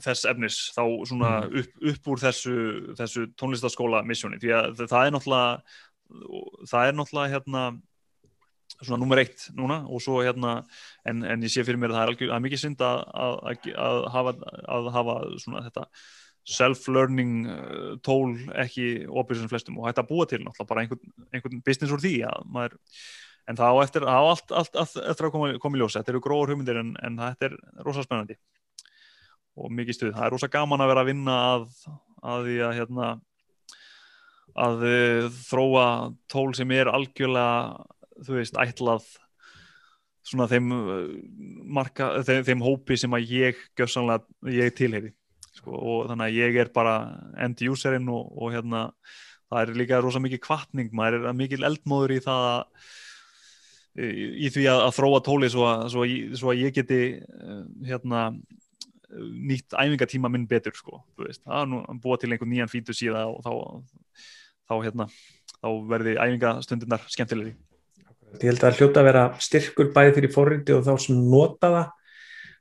[0.00, 1.56] þess efnis þá svona mm.
[1.60, 2.54] upp, upp úr þessu,
[2.98, 7.64] þessu tónlistaskóla missjóni því að það er náttúrulega það er náttúrulega hérna
[8.78, 10.62] svona nummer eitt núna og svo hérna
[11.08, 13.02] en, en ég sé fyrir mér að það er, algjör, það er mikið synd að,
[13.24, 14.34] að, að hafa,
[14.76, 15.86] að hafa svona þetta
[16.52, 21.12] self-learning uh, tól ekki opið sem flestum og hægt að búa til náttúrulega bara einhvern,
[21.30, 22.16] einhvern business úr því
[22.50, 22.78] maður,
[23.50, 26.16] en það á eftir, á allt, allt, allt eftir að koma, koma í ljósa, þetta
[26.16, 28.38] eru gróður hugmyndir en, en þetta er rosalega spennandi
[29.56, 30.14] og mikið stuð.
[30.16, 31.66] Það er rosa gaman að vera að vinna að,
[32.32, 33.08] að því að hérna,
[34.66, 35.88] að uh, þróa
[36.32, 37.88] tól sem er algjörlega,
[38.22, 39.08] þú veist, ætlað
[40.26, 41.02] svona þeim uh,
[41.80, 44.24] marka, þeim, þeim hópi sem að ég gössanlega,
[44.54, 45.12] ég tilheyri
[45.56, 46.96] sko, og þannig að ég er bara
[47.42, 48.88] end userinn og, og hérna
[49.52, 52.62] það er líka rosa mikið kvartning, maður er mikið eldmóður í það að
[54.00, 57.64] í, því að, að þróa tóli svo að, svo að, svo að ég geti uh,
[57.88, 58.22] hérna
[59.20, 61.02] nýtt æfingatíma minn betur sko,
[61.68, 63.52] nú að búa til einhvern nýjan fítu síðan og þá,
[64.70, 65.08] þá, hérna,
[65.58, 67.54] þá verði æfingastundirnar skemmtilegri.
[68.40, 71.90] Ég held að hljóta að vera styrkur bæði fyrir forrindi og þá sem nota það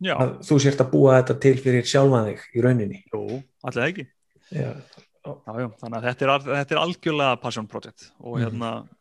[0.02, 0.16] Já.
[0.18, 3.04] að þú sért að búa þetta til fyrir sjálfaðig í rauninni.
[3.14, 4.08] Jú, allir ekki.
[4.52, 4.74] Já.
[5.22, 8.42] Já, já, þannig að þetta er, þetta er algjörlega passion project og mhm.
[8.42, 8.98] hérna mm -hmm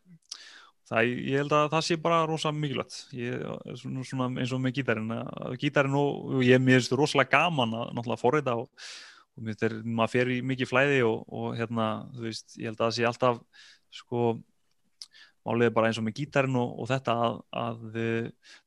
[0.91, 2.99] það, ég held að það sé bara rosa mikilvægt.
[3.17, 3.47] Ég,
[3.79, 5.15] svona, svona eins og með gítarinn
[5.61, 8.69] gítarinn og ég finnst rosalega gaman að náttúrulega forreita og,
[9.37, 12.79] og mér finnst maður fer í mikið flæði og, og hérna, þú veist, ég held
[12.79, 13.43] að það sé alltaf
[14.01, 14.31] sko
[15.41, 17.85] málega bara eins og með gítarinn og, og þetta að, að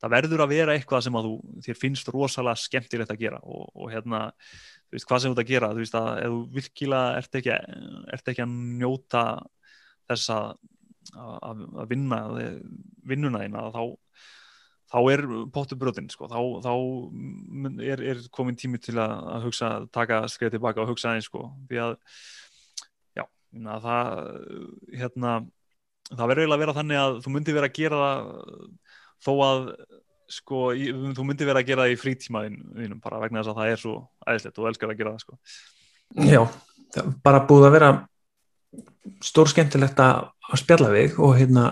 [0.02, 1.34] það verður að vera eitthvað sem að þú,
[1.66, 5.52] þér finnst rosalega skemmtilegt að gera og, hérna þú veist, hvað sem þú ert að
[5.52, 7.58] gera, þú veist að ef þú virkilega ert ekki,
[8.16, 9.24] ert ekki að njóta
[10.10, 10.56] þessa að
[11.90, 12.20] vinna
[13.04, 13.82] vinnuna þína þá,
[14.92, 15.24] þá er
[15.54, 16.28] pottu bröðin sko.
[16.30, 16.72] þá, þá
[17.84, 21.50] er, er komin tími til að, að hugsa, taka skreið tilbaka og hugsa aðeins sko.
[21.68, 21.96] því að
[23.18, 23.26] já,
[23.84, 24.14] það
[24.94, 25.34] hérna,
[26.10, 28.32] það verður eiginlega að vera þannig að þú myndir vera að gera það
[29.24, 29.68] þó að
[30.34, 30.64] sko,
[31.16, 33.94] þú myndir vera að gera það í frítímaðin bara vegna þess að það er svo
[34.24, 35.38] æðislegt og elskar að gera það sko.
[36.24, 36.40] Já,
[37.24, 37.92] bara búið að vera
[39.24, 41.66] stór skemmtilegt að spjalla við og hérna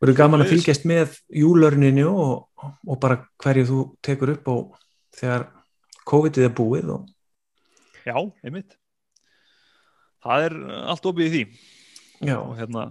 [0.00, 4.80] verður gaman að fylgjast með júlörninu og, og bara hverju þú tekur upp og
[5.14, 5.46] þegar
[6.04, 7.06] COVID-ið er búið og...
[8.04, 8.76] Já, einmitt.
[10.24, 10.56] Það er
[10.92, 11.44] allt opið í því.
[12.24, 12.38] Já.
[12.38, 12.88] og hérna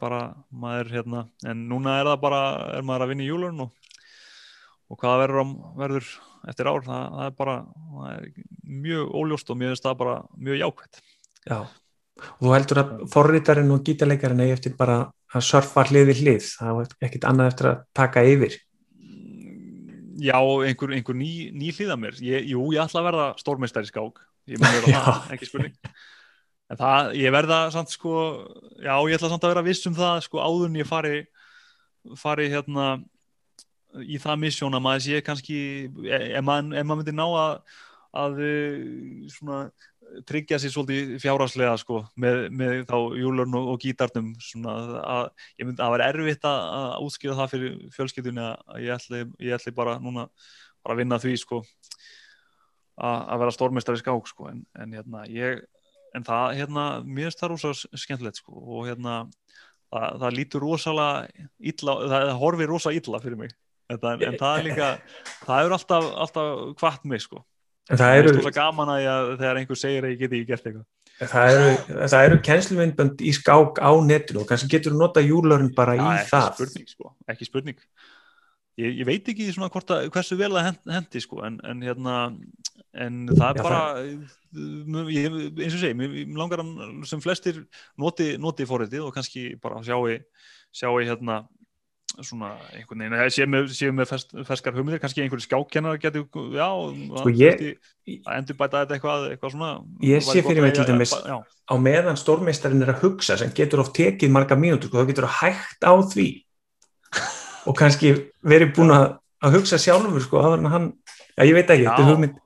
[0.00, 2.42] bara maður hérna en núna er það bara,
[2.78, 3.90] er maður að vinna í júlörn og,
[4.88, 6.10] og hvaða verður, verður
[6.48, 7.56] eftir ár, það, það er bara
[7.94, 8.26] það er
[8.84, 11.02] mjög óljóst og mjög, bara, mjög jákvæmt
[11.44, 11.58] Já
[12.20, 15.00] og þú heldur að forritarinn og gítarleikarinn eigi eftir bara
[15.34, 16.48] að surfa hlið við hlið?
[16.60, 18.58] Það er ekkit annað eftir að taka yfir?
[20.24, 22.18] Já, einhver, einhver ný, ný hlið að mér.
[22.22, 24.20] Ég, Jú, ég ætla að verða stórmeistæri skák.
[24.52, 25.78] Ég mun vera það, ekki spurning.
[26.72, 28.12] En það, ég verða samt sko
[28.80, 31.24] já, ég ætla samt að vera viss um það sko áðun ég fari
[32.20, 32.94] fari hérna
[34.02, 35.58] í það missjón að maður sé kannski
[36.08, 37.52] ef maður, ef maður myndi ná að
[38.14, 38.40] að
[39.34, 39.58] svona
[40.28, 45.24] tryggja sér svolítið fjárhanslega sko, með, með þá júlurn og, gítarnum svona, að
[45.60, 49.58] ég myndi að það var erfitt að, útskýra það fyrir fjölskyldunni að ég ætli, ég
[49.58, 50.28] ætli bara núna
[50.84, 55.64] bara að vinna því sko að, að vera stórmestari skák sko en, en hérna ég
[56.14, 59.16] en það hérna mér finnst það rosalega skemmtilegt sko og hérna
[59.90, 63.56] það, það lítur rosalega illa, það horfir rosalega illa fyrir mig.
[63.84, 64.86] Þetta, en, en það er líka
[65.44, 67.42] það er alltaf, alltaf hvart mig sko
[67.90, 70.68] það eru það er gaman að ég, þegar einhver segir að ég geti ekki gert
[70.70, 70.86] eitthvað.
[71.14, 75.94] Það eru, eru kennslumindbönd í skák á netinu og kannski getur þú nota júlörn bara
[75.94, 76.48] ja, í ekki það.
[76.50, 77.12] spurning, sko.
[77.30, 77.84] ekki spurning.
[78.80, 82.16] Ég, ég veit ekki svona að, hversu vel það hendi sko, en, en hérna
[82.94, 84.40] en það er Já, bara það...
[85.10, 86.60] Ég, eins og segi, mér langar
[87.10, 87.62] sem flestir
[87.98, 90.06] noti, noti fóriðið og kannski bara sjáu
[90.74, 91.44] sjáu hérna
[92.22, 96.26] svona einhvern veginn, það séu með, séu með fest, ferskar hugmyndir, kannski einhverju skjákennar getur,
[96.54, 96.68] já,
[97.18, 97.64] Sko, ég-
[98.28, 99.70] að endur bæta þetta eitthvað, eitthvað svona.
[100.04, 103.50] Ég sé fyrir að mig til dæmis- já, á meðan stórmeistarinn er að hugsa sem
[103.50, 106.28] getur oft tekið marga mínútur sko, þá getur það hægt á því.
[107.68, 110.92] Og kannski verið búin að, að hugsa sjálfur sko, en hann,
[111.34, 112.36] já ég veit ekki, þetta er hugmynd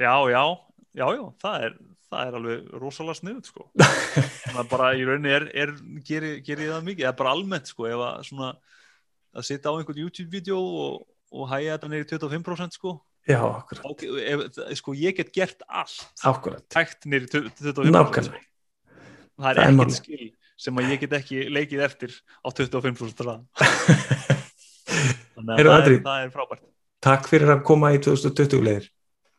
[0.00, 0.44] já, já,
[0.96, 1.78] já, já, það er
[2.10, 3.66] það er alveg rosalega sniðut sko.
[4.42, 5.72] þannig að bara í rauninni er, er
[6.06, 8.48] gerir geri það mikið, eða bara almennt sko, ef að svona
[9.36, 14.60] að sitja á einhvern YouTube-vídeó og, og hæja þetta neyri 25% sko, Já, akkurat, ef,
[14.80, 16.22] sko ég get gert allt.
[16.24, 16.64] Akkurat.
[16.74, 18.40] Hægt neyri 25% Nákvæmlega,
[19.36, 23.44] það er er ekkert skil sem að ég get ekki leikið eftir á 25% ræð
[25.36, 26.64] þannig að það, er, það er frábært.
[27.00, 28.90] Takk fyrir að koma í 2020 leiðir.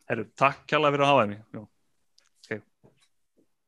[0.09, 1.43] Herru, takk kjærlega fyrir að hafa mig